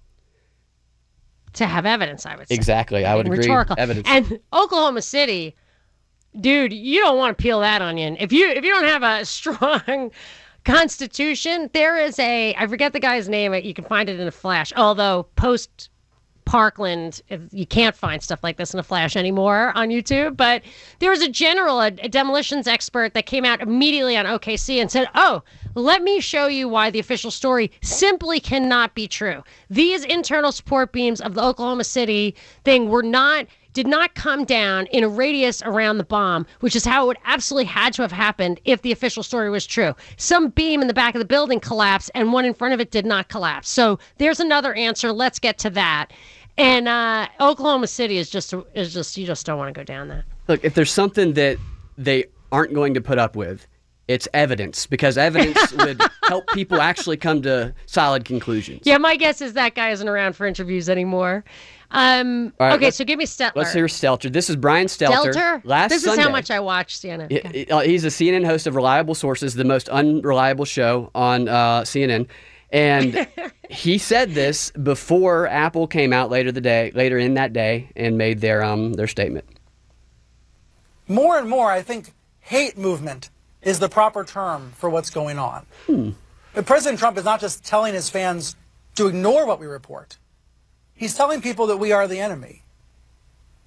To 1.54 1.68
have 1.68 1.86
evidence, 1.86 2.26
I 2.26 2.36
would 2.36 2.48
say. 2.48 2.56
Exactly. 2.56 3.06
I 3.06 3.16
would 3.16 3.28
agree. 3.28 3.40
Rhetorical. 3.40 3.76
Evidence. 3.78 4.08
And 4.10 4.40
Oklahoma 4.54 5.04
City, 5.04 5.56
dude, 6.40 6.74
you 6.74 7.02
don't 7.02 7.18
want 7.18 7.38
to 7.38 7.42
peel 7.42 7.60
that 7.62 7.82
onion. 7.82 8.18
If 8.20 8.32
you 8.32 8.50
if 8.50 8.64
you 8.64 8.72
don't 8.74 8.86
have 8.86 9.04
a 9.04 9.26
strong 9.26 10.12
constitution, 10.66 11.70
there 11.74 11.98
is 11.98 12.20
a 12.20 12.56
I 12.56 12.68
forget 12.68 12.94
the 12.94 13.00
guy's 13.00 13.30
name. 13.30 13.54
You 13.54 13.74
can 13.74 13.86
find 13.86 14.10
it 14.10 14.20
in 14.20 14.28
a 14.28 14.32
flash. 14.32 14.74
Although 14.76 15.28
post 15.36 15.90
Parkland, 16.46 17.22
you 17.52 17.66
can't 17.66 17.96
find 17.96 18.22
stuff 18.22 18.44
like 18.44 18.58
this 18.58 18.74
in 18.74 18.80
a 18.80 18.84
flash 18.84 19.16
anymore 19.16 19.72
on 19.76 19.90
YouTube. 19.90 20.36
But 20.36 20.62
there 21.00 21.10
was 21.10 21.22
a 21.22 21.30
general, 21.30 21.80
a, 21.80 21.88
a 21.88 22.10
demolitions 22.10 22.68
expert 22.68 23.14
that 23.14 23.26
came 23.26 23.46
out 23.46 23.62
immediately 23.62 24.18
on 24.18 24.26
OKC 24.26 24.82
and 24.82 24.92
said, 24.92 25.08
"Oh, 25.16 25.44
let 25.76 26.04
me 26.04 26.20
show 26.20 26.48
you 26.48 26.68
why 26.68 26.90
the 26.90 27.00
official 27.00 27.32
story 27.32 27.72
simply 27.82 28.40
cannot 28.40 28.94
be 28.94 29.08
true. 29.08 29.44
These 29.70 30.04
internal 30.04 30.52
support 30.52 30.92
beams 30.92 31.22
of 31.22 31.34
the 31.34 31.44
Oklahoma 31.44 31.86
City 31.86 32.36
thing 32.64 32.90
were 32.90 33.04
not." 33.04 33.46
Did 33.74 33.88
not 33.88 34.14
come 34.14 34.46
down 34.46 34.86
in 34.88 35.04
a 35.04 35.10
radius 35.10 35.62
around 35.64 35.98
the 35.98 36.04
bomb, 36.04 36.46
which 36.60 36.76
is 36.76 36.86
how 36.86 37.04
it 37.04 37.08
would 37.08 37.18
absolutely 37.26 37.66
had 37.66 37.94
to 37.94 38.04
have 38.04 38.12
happened 38.12 38.60
if 38.66 38.84
the 38.84 38.92
official 38.92 39.24
story 39.24 39.50
was 39.50 39.66
true. 39.66 39.96
Some 40.18 40.50
beam 40.50 40.82
in 40.82 40.88
the 40.88 40.94
back 40.94 41.16
of 41.16 41.20
the 41.20 41.26
building 41.26 41.60
collapsed, 41.60 42.12
and 42.14 42.32
one 42.32 42.46
in 42.46 42.54
front 42.54 42.74
of 42.74 42.80
it 42.80 42.92
did 42.92 43.06
not 43.06 43.30
collapse. 43.30 43.70
So 43.70 44.00
there's 44.18 44.40
another 44.40 44.74
answer. 44.76 45.12
Let's 45.12 45.40
get 45.40 45.58
to 45.60 45.70
that. 45.72 46.12
And 46.58 46.88
uh, 46.88 47.28
Oklahoma 47.42 47.88
City 47.88 48.18
is 48.18 48.30
just 48.30 48.54
is 48.76 48.94
just 48.94 49.18
you 49.18 49.26
just 49.26 49.46
don't 49.46 49.58
want 49.58 49.74
to 49.74 49.80
go 49.80 49.84
down 49.84 50.08
that. 50.10 50.24
Look, 50.48 50.64
if 50.64 50.76
there's 50.76 50.92
something 50.92 51.34
that 51.34 51.58
they 51.98 52.26
aren't 52.52 52.74
going 52.74 52.94
to 52.94 53.02
put 53.02 53.18
up 53.18 53.36
with, 53.36 53.68
it's 54.08 54.28
evidence 54.34 54.86
because 54.86 55.18
evidence 55.18 55.72
would 55.78 56.02
help 56.24 56.46
people 56.50 56.82
actually 56.82 57.18
come 57.18 57.42
to 57.44 57.74
solid 57.86 58.26
conclusions. 58.26 58.82
Yeah, 58.84 58.98
my 58.98 59.16
guess 59.16 59.42
is 59.42 59.54
that 59.54 59.76
guy 59.76 59.92
isn't 59.92 60.08
around 60.08 60.36
for 60.36 60.46
interviews 60.46 60.90
anymore. 60.90 61.44
Um, 61.96 62.52
All 62.60 62.68
right, 62.68 62.76
okay, 62.76 62.90
so 62.92 63.06
give 63.06 63.20
me 63.20 63.26
Stelter. 63.26 63.56
Let's 63.56 63.72
hear 63.72 63.86
Stelter. 63.86 64.34
This 64.34 64.50
is 64.50 64.56
Brian 64.56 64.88
Stelter. 64.88 65.32
Stelter. 65.32 65.62
Last 65.64 65.90
this 65.90 66.04
Sunday. 66.04 66.22
is 66.22 66.26
how 66.26 66.32
much 66.32 66.50
I 66.50 66.60
watch 66.60 66.98
CNN. 67.00 67.26
Okay. 67.26 67.66
uh, 67.68 67.82
He's 67.82 68.04
a 68.04 68.08
CNN 68.08 68.44
host 68.46 68.66
of 68.66 68.76
Reliable 68.76 69.14
Sources, 69.14 69.54
the 69.54 69.64
most 69.64 69.90
unreliable 69.90 70.66
show 70.66 71.12
on 71.14 71.48
uh, 71.48 71.82
CNN. 71.82 72.28
And 72.72 73.28
he 73.70 74.00
said 74.00 74.32
this 74.32 74.72
before 74.72 75.48
Apple 75.48 75.86
came 75.86 76.12
out 76.14 76.32
later 76.32 76.52
the 76.52 76.62
day, 76.62 76.92
later 76.96 77.20
in 77.20 77.36
that 77.36 77.54
day, 77.54 77.92
and 77.96 78.18
made 78.18 78.42
their 78.42 78.64
um 78.64 78.94
their 78.94 79.08
statement. 79.08 79.46
more 81.08 81.38
and 81.38 81.48
more, 81.48 81.70
I 81.70 81.84
think 81.84 82.12
hate 82.40 82.76
movement 82.76 83.30
is 83.62 83.78
the 83.78 83.88
proper 83.88 84.24
term 84.24 84.72
for 84.76 84.90
what's 84.90 85.12
going 85.12 85.38
on. 85.38 85.66
But 86.56 86.66
President 86.66 86.98
Trump 87.00 87.18
is 87.20 87.24
not 87.24 87.40
just 87.40 87.64
telling 87.64 87.94
his 87.94 88.10
fans 88.10 88.56
to 88.96 89.08
ignore 89.08 89.46
what 89.46 89.60
we 89.60 89.68
report. 89.68 90.18
He's 90.96 91.16
telling 91.16 91.42
people 91.42 91.68
that 91.68 91.78
we 91.78 91.92
are 91.92 92.08
the 92.08 92.20
enemy. 92.20 92.64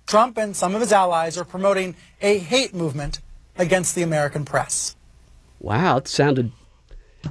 Trump 0.07 0.39
and 0.39 0.57
some 0.57 0.75
of 0.75 0.81
his 0.81 0.93
allies 0.93 1.37
are 1.37 1.45
promoting 1.45 1.97
a 2.21 2.39
hate 2.39 2.75
movement 2.75 3.21
against 3.59 3.95
the 3.95 4.03
American 4.03 4.45
press. 4.45 4.95
Wow, 5.61 5.97
it 5.97 6.09
sounded. 6.09 6.53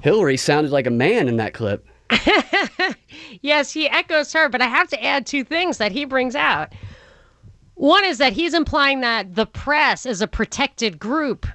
Hillary 0.02 0.38
sounded 0.38 0.72
like 0.72 0.88
a 0.88 0.92
man 0.92 1.28
in 1.28 1.38
that 1.38 1.54
clip. 1.54 1.88
Yes, 3.42 3.72
he 3.72 3.88
echoes 3.88 4.34
her, 4.34 4.50
but 4.50 4.62
I 4.62 4.66
have 4.66 4.90
to 4.90 5.04
add 5.04 5.26
two 5.26 5.44
things 5.44 5.78
that 5.78 5.92
he 5.92 6.06
brings 6.06 6.36
out. 6.36 6.74
One 7.76 8.06
is 8.06 8.18
that 8.18 8.34
he's 8.34 8.54
implying 8.56 9.02
that 9.02 9.36
the 9.36 9.46
press 9.46 10.06
is 10.06 10.22
a 10.22 10.28
protected 10.28 10.98
group. 10.98 11.46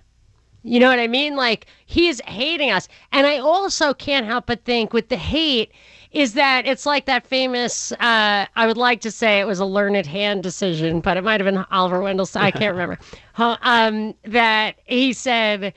You 0.62 0.78
know 0.78 0.88
what 0.88 1.00
I 1.00 1.08
mean? 1.08 1.36
Like 1.36 1.66
he's 1.86 2.20
hating 2.22 2.70
us. 2.70 2.86
And 3.10 3.26
I 3.26 3.38
also 3.38 3.94
can't 3.94 4.26
help 4.26 4.46
but 4.46 4.64
think 4.64 4.92
with 4.92 5.08
the 5.08 5.16
hate 5.16 5.72
is 6.12 6.34
that 6.34 6.66
it's 6.66 6.86
like 6.86 7.06
that 7.06 7.26
famous 7.26 7.92
uh, 7.92 8.46
I 8.56 8.66
would 8.66 8.76
like 8.76 9.00
to 9.02 9.10
say 9.10 9.40
it 9.40 9.46
was 9.46 9.60
a 9.60 9.64
learned 9.64 10.06
hand 10.06 10.42
decision, 10.42 11.00
but 11.00 11.16
it 11.16 11.24
might 11.24 11.40
have 11.40 11.52
been 11.52 11.64
Oliver 11.70 12.00
Wendell. 12.00 12.28
I 12.34 12.50
can't 12.50 12.72
remember. 12.72 12.98
Um, 13.36 14.14
that 14.24 14.74
he 14.84 15.14
said, 15.14 15.72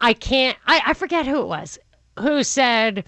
I 0.00 0.12
can't 0.12 0.58
I, 0.66 0.82
I 0.86 0.92
forget 0.92 1.24
who 1.24 1.40
it 1.40 1.46
was 1.46 1.78
who 2.18 2.42
said 2.42 3.04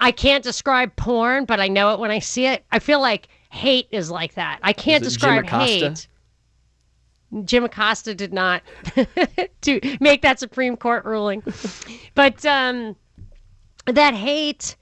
I 0.00 0.12
can't 0.12 0.44
describe 0.44 0.94
porn, 0.96 1.44
but 1.44 1.60
I 1.60 1.68
know 1.68 1.92
it 1.92 1.98
when 1.98 2.10
I 2.10 2.18
see 2.20 2.46
it. 2.46 2.64
I 2.70 2.78
feel 2.78 3.00
like 3.00 3.28
hate 3.50 3.88
is 3.90 4.10
like 4.10 4.34
that. 4.34 4.60
I 4.62 4.72
can't 4.72 5.02
describe 5.02 5.46
hate. 5.46 6.06
Jim 7.44 7.64
Acosta 7.64 8.14
did 8.14 8.32
not 8.32 8.62
to 9.62 9.96
make 10.00 10.22
that 10.22 10.38
Supreme 10.38 10.76
Court 10.76 11.04
ruling. 11.04 11.42
But 12.14 12.44
um, 12.46 12.96
that 13.86 14.12
hate, 14.14 14.76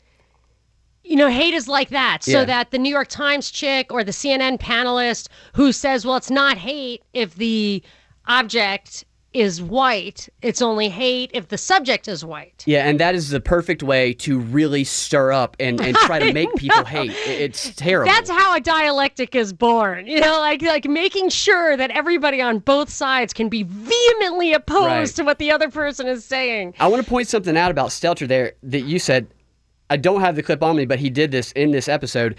you 1.07 1.17
know, 1.17 1.29
hate 1.29 1.55
is 1.55 1.69
like 1.69 1.91
that. 1.91 2.25
So 2.25 2.41
Yeah. 2.41 2.45
that 2.47 2.71
the 2.73 2.79
New 2.79 2.91
York 2.91 3.09
Times 3.09 3.51
chick 3.51 3.93
or 3.93 4.03
the 4.05 4.13
CNN 4.13 4.59
panelist 4.59 5.29
who 5.55 5.73
says, 5.73 6.05
well, 6.05 6.17
it's 6.17 6.31
not 6.31 6.59
hate 6.59 7.03
if 7.13 7.35
the 7.37 7.83
object 8.27 9.05
is 9.33 9.61
white, 9.61 10.31
it's 10.41 10.63
only 10.63 10.89
hate 10.89 11.31
if 11.35 11.49
the 11.49 11.59
subject 11.59 12.09
is 12.09 12.25
white. 12.25 12.63
Yeah, 12.67 12.89
and 12.89 12.99
that 13.01 13.15
is 13.15 13.29
the 13.29 13.39
perfect 13.41 13.83
way 13.83 14.15
to 14.15 14.39
really 14.39 14.83
stir 14.83 15.31
up 15.31 15.57
and, 15.61 15.79
and 15.79 15.95
try 15.95 16.19
to 16.19 16.33
make 16.41 16.49
people 16.57 16.85
hate. 16.85 17.11
It's 17.27 17.75
terrible. 17.75 18.11
That's 18.11 18.31
how 18.31 18.57
a 18.57 18.61
dialectic 18.61 19.35
is 19.35 19.53
born. 19.53 20.07
You 20.07 20.21
know, 20.21 20.39
like 20.41 20.63
like 20.63 20.87
making 20.89 21.29
sure 21.29 21.77
that 21.77 21.91
everybody 21.91 22.41
on 22.41 22.61
both 22.61 22.89
sides 22.89 23.35
can 23.35 23.51
be 23.51 23.65
vehemently 23.65 24.55
opposed 24.55 24.87
Right. 24.87 25.09
to 25.17 25.23
what 25.25 25.39
the 25.39 25.51
other 25.51 25.69
person 25.69 26.07
is 26.07 26.25
saying. 26.25 26.73
I 26.81 26.87
want 26.89 27.05
to 27.05 27.09
point 27.09 27.29
something 27.29 27.59
out 27.59 27.71
about 27.71 27.91
Stelter 27.91 28.27
there 28.27 28.55
that 28.63 28.83
you 28.83 28.99
said. 28.99 29.27
I 29.91 29.97
don't 29.97 30.21
have 30.21 30.37
the 30.37 30.43
clip 30.43 30.63
on 30.63 30.77
me, 30.77 30.85
but 30.85 30.99
he 30.99 31.11
did 31.11 31.31
this 31.31 31.53
in 31.53 31.71
this 31.71 31.89
episode. 31.89 32.37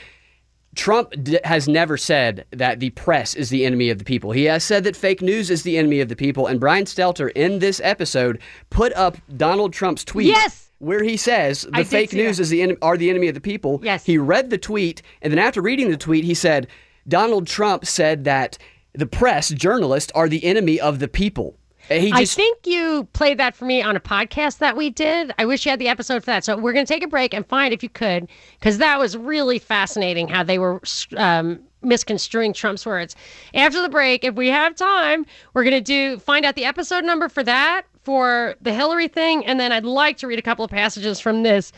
Trump 0.76 1.14
d- 1.24 1.40
has 1.44 1.68
never 1.68 1.98
said 1.98 2.46
that 2.52 2.80
the 2.80 2.92
press 2.92 3.34
is 3.36 3.50
the 3.50 3.66
enemy 3.66 3.90
of 3.90 3.98
the 3.98 4.04
people. 4.04 4.32
He 4.32 4.44
has 4.46 4.64
said 4.64 4.84
that 4.84 4.96
fake 4.96 5.22
news 5.22 5.50
is 5.50 5.64
the 5.64 5.78
enemy 5.78 6.02
of 6.02 6.10
the 6.10 6.16
people. 6.16 6.46
And 6.48 6.60
Brian 6.60 6.86
Stelter 6.86 7.32
in 7.36 7.60
this 7.60 7.82
episode 7.84 8.40
put 8.70 8.94
up 8.94 9.18
Donald 9.36 9.74
Trump's 9.74 10.04
tweet. 10.04 10.28
Yes! 10.28 10.70
Where 10.80 11.04
he 11.04 11.18
says 11.18 11.66
the 11.76 11.84
fake 11.84 12.14
news 12.14 12.38
that. 12.38 12.44
is 12.44 12.50
the 12.50 12.62
en- 12.62 12.78
are 12.84 12.98
the 12.98 13.10
enemy 13.10 13.28
of 13.28 13.34
the 13.34 13.42
people. 13.42 13.80
Yes. 13.82 14.06
He 14.06 14.20
read 14.20 14.52
the 14.52 14.60
tweet, 14.60 15.02
and 15.24 15.34
then 15.34 15.40
after 15.40 15.62
reading 15.62 15.90
the 15.90 15.98
tweet, 15.98 16.24
he 16.24 16.36
said 16.36 16.68
Donald 17.08 17.48
Trump 17.48 17.86
said 17.86 18.26
that 18.26 18.60
the 18.94 19.08
press, 19.08 19.50
journalists, 19.50 20.12
are 20.14 20.30
the 20.30 20.44
enemy 20.44 20.80
of 20.80 21.00
the 21.00 21.08
people. 21.08 21.58
He 21.89 22.12
I 22.13 22.26
think 22.26 22.65
you 22.65 23.08
played 23.13 23.38
that 23.38 23.56
for 23.56 23.65
me 23.65 23.82
on 23.82 23.95
a 23.95 24.00
podcast 24.00 24.58
that 24.60 24.76
we 24.76 24.89
did. 24.89 25.34
I 25.38 25.45
wish 25.45 25.65
you 25.65 25.69
had 25.69 25.80
the 25.80 25.88
episode 25.88 26.19
for 26.19 26.28
that. 26.28 26.43
So 26.43 26.58
we're 26.58 26.73
going 26.73 26.86
to 26.86 26.93
take 26.93 27.04
a 27.04 27.08
break 27.08 27.34
and 27.34 27.45
find 27.47 27.73
if 27.73 27.82
you 27.82 27.89
could, 27.89 28.28
because 28.60 28.78
that 28.80 29.00
was 29.00 29.15
really 29.15 29.60
fascinating 29.60 30.28
how 30.28 30.43
they 30.43 30.60
were 30.60 30.82
um, 31.15 31.60
misconstruing 31.82 32.54
Trump's 32.54 32.86
words. 32.86 33.15
After 33.54 33.82
the 33.82 33.89
break, 33.89 34.23
if 34.23 34.36
we 34.36 34.47
have 34.47 34.76
time, 34.76 35.26
we're 35.54 35.63
going 35.63 35.76
to 35.76 35.82
do 35.82 36.19
find 36.19 36.45
out 36.45 36.56
the 36.56 36.65
episode 36.65 37.04
number 37.04 37.30
for 37.30 37.43
that 37.43 37.84
for 38.04 38.56
the 38.62 38.73
Hillary 38.73 39.10
thing, 39.10 39.45
and 39.45 39.60
then 39.60 39.73
I'd 39.73 39.84
like 39.84 40.17
to 40.19 40.28
read 40.28 40.39
a 40.39 40.41
couple 40.41 40.63
of 40.63 40.71
passages 40.71 41.19
from 41.19 41.43
this 41.43 41.73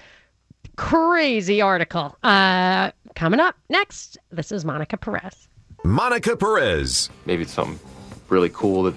crazy 0.76 1.60
article. 1.60 2.15
Uh, 2.24 2.91
coming 3.15 3.39
up 3.39 3.56
next, 3.69 4.17
this 4.32 4.52
is 4.52 4.63
Monica 4.63 4.95
Perez. 4.95 5.48
Monica 5.84 6.38
Perez. 6.38 7.10
Maybe 7.26 7.43
it's 7.43 7.54
something 7.54 7.80
really 8.30 8.50
cool 8.50 8.84
that 8.84 8.95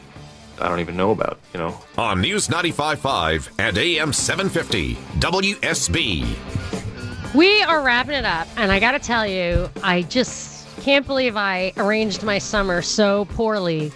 I 0.61 0.69
don't 0.69 0.81
even 0.81 0.97
know 0.97 1.11
about, 1.11 1.39
you 1.53 1.59
know? 1.59 1.77
On 1.99 2.21
News 2.21 2.49
95.5 2.49 3.51
and 3.59 3.79
AM 3.79 4.13
750, 4.13 4.95
WSB. 4.95 7.35
We 7.35 7.63
are 7.63 7.83
wrapping 7.83 8.15
it 8.15 8.25
up, 8.25 8.47
and 8.57 8.71
I 8.71 8.79
got 8.79 8.93
to 8.93 8.99
tell 8.99 9.27
you, 9.27 9.71
I 9.83 10.03
just 10.03 10.69
can't 10.83 11.07
believe 11.07 11.37
I 11.37 11.73
arranged 11.77 12.23
my 12.23 12.39
summer 12.39 12.83
so 12.83 13.25
poorly. 13.27 13.93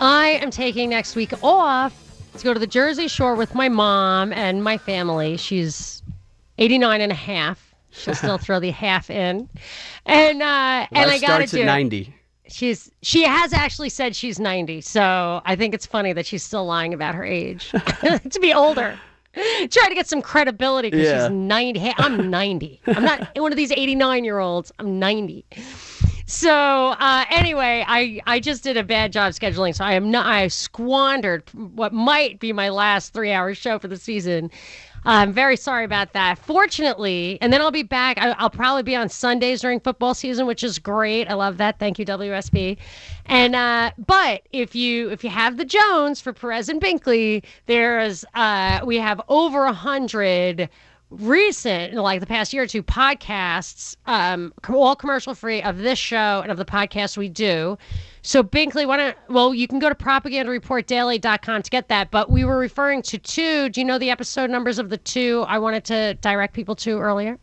I 0.00 0.38
am 0.42 0.50
taking 0.50 0.90
next 0.90 1.16
week 1.16 1.32
off 1.42 1.98
to 2.36 2.44
go 2.44 2.52
to 2.52 2.60
the 2.60 2.66
Jersey 2.66 3.08
Shore 3.08 3.36
with 3.36 3.54
my 3.54 3.68
mom 3.68 4.32
and 4.32 4.62
my 4.62 4.76
family. 4.76 5.36
She's 5.36 6.02
89 6.58 7.00
and 7.00 7.12
a 7.12 7.14
half. 7.14 7.74
She'll 7.90 8.14
still 8.14 8.38
throw 8.44 8.60
the 8.60 8.70
half 8.70 9.10
in. 9.10 9.48
And 10.06 10.42
uh 10.42 10.86
and 10.92 11.10
I 11.10 11.18
got 11.18 11.38
to 11.38 11.46
do 11.46 11.58
at 11.58 11.62
it. 11.62 11.66
90. 11.66 12.14
She's 12.54 12.88
she 13.02 13.24
has 13.24 13.52
actually 13.52 13.88
said 13.88 14.14
she's 14.14 14.38
90. 14.38 14.80
So 14.80 15.42
I 15.44 15.56
think 15.56 15.74
it's 15.74 15.86
funny 15.86 16.12
that 16.12 16.24
she's 16.24 16.44
still 16.44 16.64
lying 16.64 16.94
about 16.94 17.16
her 17.16 17.24
age. 17.24 17.70
to 17.70 18.38
be 18.40 18.54
older. 18.54 18.96
Try 19.34 19.88
to 19.88 19.94
get 19.96 20.06
some 20.06 20.22
credibility 20.22 20.88
because 20.90 21.08
Yeah. 21.08 21.24
she's 21.26 21.32
90. 21.32 21.80
Hey, 21.80 21.94
I'm 21.96 22.30
90. 22.30 22.80
I'm 22.86 23.02
not 23.02 23.28
one 23.36 23.50
of 23.52 23.56
these 23.56 23.72
89 23.72 24.22
year 24.22 24.38
olds. 24.38 24.70
I'm 24.78 25.00
90. 25.00 25.44
So 26.26 26.50
uh, 27.00 27.24
anyway, 27.28 27.84
I 27.88 28.20
I 28.24 28.38
just 28.38 28.62
did 28.62 28.76
a 28.76 28.84
bad 28.84 29.12
job 29.12 29.32
scheduling, 29.32 29.74
so 29.74 29.84
I 29.84 29.94
am 29.94 30.12
not. 30.12 30.24
I 30.26 30.46
squandered 30.46 31.42
what 31.52 31.92
might 31.92 32.38
be 32.38 32.52
my 32.52 32.68
last 32.68 33.12
three 33.12 33.32
hour 33.32 33.52
show 33.54 33.80
for 33.80 33.88
the 33.88 33.96
season. 33.96 34.50
I'm 35.04 35.32
very 35.32 35.56
sorry 35.56 35.84
about 35.84 36.12
that. 36.14 36.38
Fortunately, 36.38 37.38
and 37.40 37.52
then 37.52 37.60
I'll 37.60 37.70
be 37.70 37.82
back. 37.82 38.18
I, 38.18 38.30
I'll 38.32 38.50
probably 38.50 38.82
be 38.82 38.96
on 38.96 39.08
Sundays 39.08 39.60
during 39.60 39.80
football 39.80 40.14
season, 40.14 40.46
which 40.46 40.64
is 40.64 40.78
great. 40.78 41.28
I 41.28 41.34
love 41.34 41.58
that. 41.58 41.78
Thank 41.78 41.98
you, 41.98 42.06
WSB. 42.06 42.78
And 43.26 43.54
uh, 43.54 43.90
but 44.06 44.42
if 44.52 44.74
you 44.74 45.10
if 45.10 45.22
you 45.22 45.30
have 45.30 45.56
the 45.56 45.64
Jones 45.64 46.20
for 46.20 46.32
Perez 46.32 46.68
and 46.68 46.80
Binkley, 46.80 47.44
there's 47.66 48.24
uh, 48.34 48.80
we 48.84 48.96
have 48.98 49.20
over 49.28 49.64
a 49.64 49.72
hundred 49.72 50.68
recent, 51.10 51.94
like 51.94 52.20
the 52.20 52.26
past 52.26 52.52
year 52.52 52.64
or 52.64 52.66
two, 52.66 52.82
podcasts, 52.82 53.96
um, 54.06 54.52
all 54.68 54.96
commercial 54.96 55.34
free 55.34 55.62
of 55.62 55.78
this 55.78 55.98
show 55.98 56.40
and 56.42 56.50
of 56.50 56.58
the 56.58 56.64
podcast 56.64 57.16
we 57.16 57.28
do. 57.28 57.78
So, 58.22 58.42
Binkley, 58.42 58.86
why 58.86 58.96
don't, 58.96 59.16
well, 59.28 59.54
you 59.54 59.68
can 59.68 59.78
go 59.78 59.88
to 59.88 59.94
propagandareportdaily.com 59.94 61.62
to 61.62 61.70
get 61.70 61.88
that. 61.88 62.10
But 62.10 62.30
we 62.30 62.44
were 62.44 62.58
referring 62.58 63.02
to 63.02 63.18
two. 63.18 63.68
Do 63.68 63.80
you 63.80 63.84
know 63.84 63.98
the 63.98 64.10
episode 64.10 64.50
numbers 64.50 64.78
of 64.78 64.88
the 64.88 64.98
two 64.98 65.44
I 65.46 65.58
wanted 65.58 65.84
to 65.86 66.14
direct 66.14 66.54
people 66.54 66.74
to 66.76 66.98
earlier? 66.98 67.38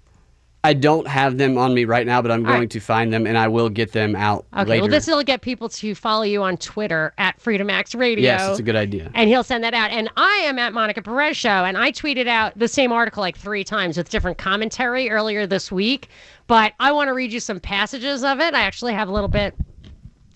I 0.63 0.73
don't 0.73 1.07
have 1.07 1.39
them 1.39 1.57
on 1.57 1.73
me 1.73 1.85
right 1.85 2.05
now, 2.05 2.21
but 2.21 2.29
I'm 2.29 2.41
All 2.41 2.51
going 2.51 2.59
right. 2.61 2.69
to 2.69 2.79
find 2.79 3.11
them 3.11 3.25
and 3.25 3.35
I 3.35 3.47
will 3.47 3.67
get 3.69 3.93
them 3.93 4.15
out 4.15 4.45
Okay, 4.55 4.69
later. 4.69 4.83
well, 4.83 4.91
this 4.91 5.07
will 5.07 5.23
get 5.23 5.41
people 5.41 5.69
to 5.69 5.95
follow 5.95 6.21
you 6.21 6.43
on 6.43 6.55
Twitter 6.57 7.13
at 7.17 7.41
Freedom 7.41 7.67
X 7.69 7.95
Radio. 7.95 8.21
yes, 8.23 8.47
it's 8.51 8.59
a 8.59 8.63
good 8.63 8.75
idea. 8.75 9.09
and 9.15 9.27
he'll 9.27 9.43
send 9.43 9.63
that 9.63 9.73
out. 9.73 9.89
And 9.89 10.07
I 10.17 10.35
am 10.45 10.59
at 10.59 10.71
Monica 10.71 11.01
Perez 11.01 11.35
Show, 11.35 11.49
and 11.65 11.77
I 11.79 11.91
tweeted 11.91 12.27
out 12.27 12.53
the 12.59 12.67
same 12.67 12.91
article 12.91 13.21
like 13.21 13.37
three 13.37 13.63
times 13.63 13.97
with 13.97 14.09
different 14.09 14.37
commentary 14.37 15.09
earlier 15.09 15.47
this 15.47 15.71
week. 15.71 16.09
But 16.45 16.73
I 16.79 16.91
want 16.91 17.07
to 17.07 17.13
read 17.13 17.33
you 17.33 17.39
some 17.39 17.59
passages 17.59 18.23
of 18.23 18.39
it. 18.39 18.53
I 18.53 18.61
actually 18.61 18.93
have 18.93 19.07
a 19.07 19.11
little 19.11 19.29
bit 19.29 19.55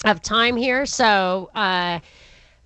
of 0.05 0.21
time 0.23 0.55
here, 0.55 0.87
so. 0.87 1.51
Uh, 1.53 1.99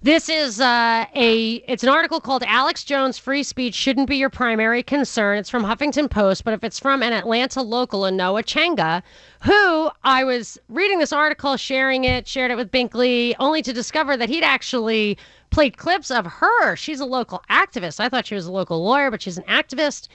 this 0.02 0.30
is 0.30 0.62
uh, 0.62 1.06
a 1.14 1.56
it's 1.68 1.84
an 1.84 1.90
article 1.90 2.22
called 2.22 2.44
Alex 2.48 2.84
Jones 2.86 3.18
free 3.18 3.44
speech 3.44 3.76
shouldn't 3.76 4.08
be 4.08 4.16
your 4.16 4.30
primary 4.30 4.82
concern. 4.82 5.38
It's 5.38 5.50
from 5.50 5.64
Huffington 5.64 6.10
Post, 6.10 6.46
but 6.46 6.54
if 6.54 6.64
it's 6.64 6.80
from 6.80 7.04
an 7.04 7.12
Atlanta 7.12 7.62
local, 7.62 8.02
Anoa 8.02 8.44
Changa, 8.44 9.02
who 9.44 9.90
I 10.04 10.24
was 10.24 10.58
reading 10.70 11.00
this 11.00 11.12
article, 11.12 11.58
sharing 11.58 12.06
it, 12.06 12.28
shared 12.28 12.50
it 12.52 12.56
with 12.56 12.72
Binkley, 12.72 13.36
only 13.40 13.62
to 13.62 13.74
discover 13.74 14.16
that 14.16 14.30
he'd 14.30 14.44
actually 14.44 15.18
played 15.50 15.78
clips 15.78 16.12
of 16.12 16.26
her. 16.26 16.76
She's 16.78 17.02
a 17.02 17.06
local 17.06 17.44
activist. 17.50 18.00
I 18.00 18.08
thought 18.08 18.26
she 18.26 18.36
was 18.36 18.46
a 18.46 18.52
local 18.52 18.84
lawyer, 18.84 19.12
but 19.12 19.22
she's 19.22 19.38
an 19.38 19.44
activist. 19.46 20.08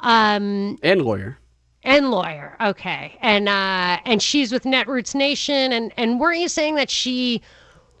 Um, 0.00 0.78
and 0.82 1.02
lawyer. 1.02 1.38
and 1.82 2.10
lawyer. 2.10 2.56
Okay. 2.60 3.18
And 3.20 3.48
uh 3.48 3.98
and 4.04 4.22
she's 4.22 4.52
with 4.52 4.64
Netroots 4.64 5.14
Nation 5.14 5.72
and 5.72 5.92
and 5.96 6.20
weren't 6.20 6.38
you 6.40 6.48
saying 6.48 6.76
that 6.76 6.90
she 6.90 7.42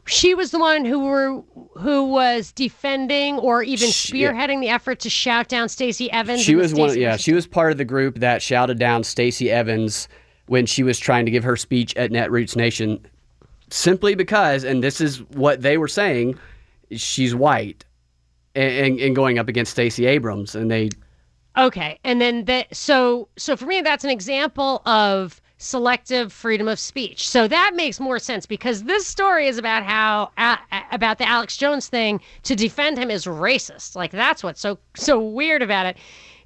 she 0.06 0.34
was 0.34 0.50
the 0.50 0.58
one 0.58 0.84
who 0.84 1.00
were 1.00 1.42
who 1.76 2.04
was 2.04 2.52
defending 2.52 3.38
or 3.38 3.62
even 3.62 3.88
spearheading 3.88 4.60
the 4.60 4.68
effort 4.68 5.00
to 5.00 5.10
shout 5.10 5.48
down 5.48 5.68
Stacey 5.68 6.10
Evans? 6.10 6.40
She 6.40 6.54
was 6.54 6.74
one. 6.74 6.90
Stacey 6.90 7.00
Yeah, 7.00 7.16
she 7.16 7.32
was 7.32 7.46
part 7.46 7.72
of 7.72 7.78
the 7.78 7.84
group 7.84 8.18
that 8.20 8.42
shouted 8.42 8.78
down 8.78 9.04
Stacey 9.04 9.50
Evans 9.50 10.08
when 10.46 10.66
she 10.66 10.82
was 10.82 10.98
trying 10.98 11.24
to 11.24 11.30
give 11.30 11.44
her 11.44 11.56
speech 11.56 11.94
at 11.96 12.10
Netroots 12.10 12.54
Nation, 12.54 13.04
simply 13.70 14.14
because, 14.14 14.62
and 14.62 14.84
this 14.84 15.00
is 15.00 15.22
what 15.30 15.62
they 15.62 15.78
were 15.78 15.88
saying, 15.88 16.38
she's 16.90 17.34
white, 17.34 17.84
and, 18.54 18.72
and, 18.72 19.00
and 19.00 19.16
going 19.16 19.38
up 19.38 19.48
against 19.48 19.72
Stacey 19.72 20.06
Abrams, 20.06 20.54
and 20.54 20.70
they 20.70 20.90
Okay, 21.56 21.98
and 22.02 22.20
then 22.20 22.44
that 22.46 22.74
so 22.74 23.28
so 23.36 23.56
for 23.56 23.66
me 23.66 23.80
that's 23.80 24.04
an 24.04 24.10
example 24.10 24.82
of 24.86 25.40
selective 25.58 26.32
freedom 26.32 26.68
of 26.68 26.78
speech. 26.78 27.28
So 27.28 27.46
that 27.48 27.72
makes 27.74 28.00
more 28.00 28.18
sense 28.18 28.46
because 28.46 28.84
this 28.84 29.06
story 29.06 29.46
is 29.46 29.58
about 29.58 29.84
how 29.84 30.30
about 30.90 31.18
the 31.18 31.28
Alex 31.28 31.56
Jones 31.56 31.88
thing 31.88 32.20
to 32.42 32.54
defend 32.54 32.98
him 32.98 33.10
is 33.10 33.24
racist. 33.24 33.94
Like 33.94 34.10
that's 34.10 34.42
what's 34.42 34.60
so 34.60 34.78
so 34.94 35.20
weird 35.20 35.62
about 35.62 35.86
it. 35.86 35.96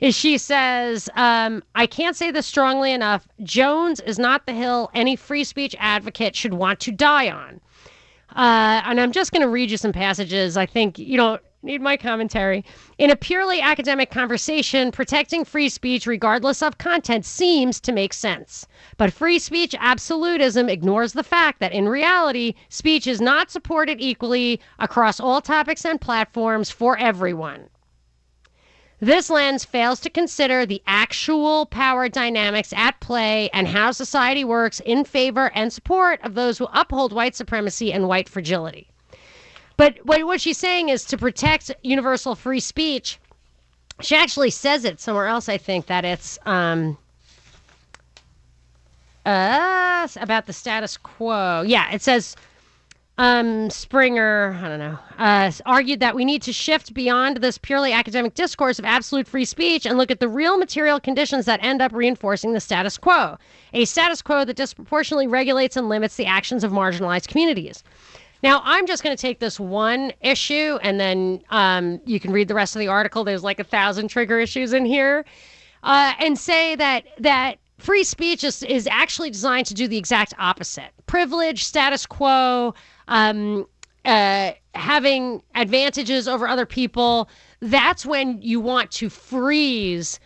Is 0.01 0.15
she 0.15 0.39
says, 0.39 1.09
um, 1.17 1.63
I 1.75 1.87
can't 1.87 2.15
say 2.15 2.31
this 2.31 2.47
strongly 2.47 2.93
enough. 2.93 3.27
Jones 3.43 3.99
is 4.01 4.19
not 4.19 4.47
the 4.47 4.53
hill 4.53 4.91
any 4.95 5.17
free 5.17 5.43
speech 5.43 5.75
advocate 5.81 6.37
should 6.37 6.55
want 6.55 6.79
to 6.81 6.93
die 6.93 7.31
on. 7.31 7.61
Uh, 8.37 8.83
and 8.85 9.01
I'm 9.01 9.11
just 9.11 9.33
going 9.33 9.43
to 9.43 9.49
read 9.49 9.71
you 9.71 9.77
some 9.77 9.93
passages. 9.93 10.57
I 10.57 10.67
think 10.67 10.99
you 10.99 11.17
don't 11.17 11.43
need 11.63 11.81
my 11.81 11.97
commentary. 11.97 12.65
In 12.99 13.11
a 13.11 13.17
purely 13.17 13.61
academic 13.61 14.11
conversation, 14.11 14.93
protecting 14.93 15.45
free 15.45 15.69
speech, 15.69 16.07
regardless 16.07 16.63
of 16.63 16.79
content, 16.79 17.25
seems 17.25 17.81
to 17.81 17.93
make 17.93 18.13
sense. 18.13 18.67
But 18.97 19.13
free 19.13 19.39
speech 19.39 19.75
absolutism 19.79 20.69
ignores 20.69 21.15
the 21.15 21.25
fact 21.25 21.59
that 21.61 21.73
in 21.73 21.89
reality, 21.89 22.55
speech 22.69 23.07
is 23.07 23.21
not 23.21 23.51
supported 23.51 24.01
equally 24.01 24.61
across 24.79 25.19
all 25.19 25.41
topics 25.41 25.85
and 25.85 26.01
platforms 26.01 26.71
for 26.71 26.97
everyone. 26.97 27.69
This 29.01 29.31
lens 29.31 29.65
fails 29.65 30.01
to 30.01 30.11
consider 30.11 30.67
the 30.67 30.83
actual 30.87 31.67
power 31.67 32.09
dynamics 32.09 32.73
at 32.73 32.99
play 33.01 33.49
and 33.53 33.69
how 33.69 33.93
society 33.93 34.45
works 34.45 34.81
in 34.81 35.05
favor 35.05 35.53
and 35.55 35.73
support 35.73 36.21
of 36.25 36.35
those 36.35 36.59
who 36.59 36.67
uphold 36.73 37.13
white 37.13 37.37
supremacy 37.37 37.93
and 37.93 38.09
white 38.09 38.29
fragility. 38.29 38.91
But 39.79 40.05
what 40.05 40.27
what 40.27 40.41
she's 40.41 40.59
saying 40.59 40.91
is 40.91 41.05
to 41.05 41.17
protect 41.17 41.71
universal 41.83 42.35
free 42.35 42.61
speech. 42.61 43.19
She 44.01 44.17
actually 44.17 44.51
says 44.51 44.85
it 44.85 45.01
somewhere 45.01 45.27
else, 45.27 45.49
I 45.49 45.57
think, 45.57 45.87
that 45.87 46.05
it's 46.05 46.39
um, 46.45 46.99
uh, 49.25 50.09
about 50.21 50.47
the 50.47 50.53
status 50.53 50.97
quo. 50.97 51.63
Yeah, 51.63 51.91
it 51.93 52.03
says 52.03 52.35
um, 53.19 53.71
Springer, 53.71 54.59
I 54.61 54.69
don't 54.69 54.79
know, 54.81 54.99
uh, 55.17 55.53
argued 55.65 56.01
that 56.01 56.15
we 56.15 56.25
need 56.25 56.43
to 56.43 56.53
shift 56.53 56.93
beyond 56.93 57.37
this 57.37 57.57
purely 57.59 57.93
academic 57.93 58.35
discourse 58.35 58.81
of 58.81 58.85
absolute 58.85 59.29
free 59.29 59.45
speech 59.45 59.87
and 59.87 59.97
look 59.97 60.11
at 60.11 60.19
the 60.19 60.29
real 60.29 60.59
material 60.59 60.99
conditions 60.99 61.45
that 61.47 61.63
end 61.63 61.83
up 61.83 61.93
reinforcing 61.93 62.53
the 62.53 62.61
status 62.61 62.99
quo. 62.99 63.37
A 63.75 63.85
status 63.85 64.23
quo 64.23 64.45
that 64.45 64.57
disproportionately 64.57 65.29
regulates 65.29 65.77
and 65.77 65.89
limits 65.89 66.17
the 66.17 66.27
actions 66.27 66.65
of 66.65 66.73
marginalized 66.73 67.29
communities. 67.29 67.85
Now, 68.43 68.63
I'm 68.65 68.87
just 68.87 69.03
going 69.03 69.17
to 69.17 69.21
take 69.21 69.41
this 69.41 69.59
one 69.59 70.13
issue 70.21 70.79
and 70.83 71.01
then 71.01 71.43
um, 71.51 72.01
you 72.05 72.21
can 72.21 72.33
read 72.33 72.49
the 72.49 72.55
rest 72.55 72.77
of 72.77 72.81
the 72.81 72.89
article. 72.89 73.25
There's 73.25 73.45
like 73.45 73.59
a 73.59 73.65
thousand 73.65 74.09
trigger 74.09 74.39
issues 74.39 74.73
in 74.73 74.85
here. 74.85 75.25
Uh, 75.83 76.13
and 76.19 76.39
say 76.39 76.75
that 76.77 77.05
that 77.19 77.59
free 77.79 78.05
speech 78.05 78.45
is, 78.45 78.63
is 78.65 78.87
actually 78.89 79.31
designed 79.31 79.67
to 79.67 79.75
do 79.75 79.89
the 79.89 79.97
exact 79.97 80.35
opposite 80.39 80.91
privilege, 81.07 81.65
status 81.65 82.07
quo, 82.07 82.75
um, 83.07 83.67
uh, 84.05 84.53
having 84.75 85.43
advantages 85.55 86.29
over 86.29 86.47
other 86.47 86.67
people. 86.67 87.29
That's 87.61 88.05
when 88.05 88.41
you 88.43 88.61
want 88.61 88.91
to 88.93 89.09
freeze 89.09 90.21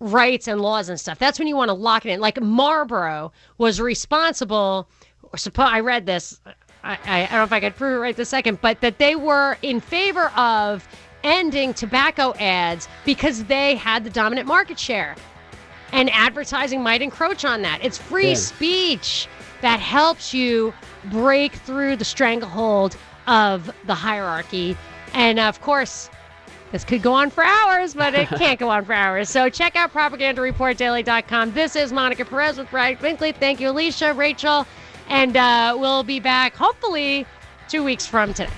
rights 0.00 0.48
and 0.48 0.60
laws 0.60 0.88
and 0.88 0.98
stuff. 0.98 1.18
That's 1.18 1.38
when 1.38 1.46
you 1.46 1.56
want 1.56 1.68
to 1.68 1.74
lock 1.74 2.06
it 2.06 2.10
in. 2.10 2.20
Like 2.20 2.40
Marlboro 2.40 3.32
was 3.58 3.80
responsible, 3.80 4.88
or 5.22 5.38
I 5.58 5.80
read 5.80 6.06
this. 6.06 6.40
I, 6.82 6.98
I 7.06 7.20
don't 7.26 7.32
know 7.32 7.42
if 7.44 7.52
I 7.52 7.60
could 7.60 7.76
prove 7.76 7.94
it 7.96 8.00
right 8.00 8.16
this 8.16 8.28
second, 8.28 8.60
but 8.60 8.80
that 8.80 8.98
they 8.98 9.16
were 9.16 9.56
in 9.62 9.80
favor 9.80 10.28
of 10.36 10.86
ending 11.22 11.74
tobacco 11.74 12.32
ads 12.38 12.88
because 13.04 13.44
they 13.44 13.74
had 13.76 14.04
the 14.04 14.10
dominant 14.10 14.46
market 14.48 14.78
share. 14.78 15.14
And 15.92 16.08
advertising 16.10 16.82
might 16.82 17.02
encroach 17.02 17.44
on 17.44 17.62
that. 17.62 17.80
It's 17.82 17.98
free 17.98 18.28
Yeah. 18.30 18.34
speech 18.34 19.28
that 19.60 19.80
helps 19.80 20.32
you 20.32 20.72
break 21.06 21.52
through 21.52 21.96
the 21.96 22.04
stranglehold 22.04 22.96
of 23.26 23.70
the 23.86 23.94
hierarchy. 23.94 24.76
And 25.12 25.38
of 25.40 25.60
course, 25.60 26.08
this 26.72 26.84
could 26.84 27.02
go 27.02 27.12
on 27.12 27.30
for 27.30 27.42
hours, 27.44 27.92
but 27.94 28.14
it 28.14 28.28
can't 28.38 28.58
go 28.58 28.70
on 28.70 28.84
for 28.84 28.92
hours. 28.94 29.28
So 29.28 29.50
check 29.50 29.74
out 29.76 29.92
propagandareportdaily.com. 29.92 31.52
This 31.52 31.74
is 31.76 31.92
Monica 31.92 32.24
Perez 32.24 32.56
with 32.56 32.70
Brian 32.70 32.96
Binkley. 32.96 33.34
Thank 33.34 33.60
you, 33.60 33.70
Alicia, 33.70 34.14
Rachel, 34.14 34.66
and 35.10 35.36
uh, 35.36 35.76
we'll 35.78 36.04
be 36.04 36.20
back 36.20 36.54
hopefully 36.54 37.26
two 37.68 37.84
weeks 37.84 38.06
from 38.06 38.32
today. 38.32 38.50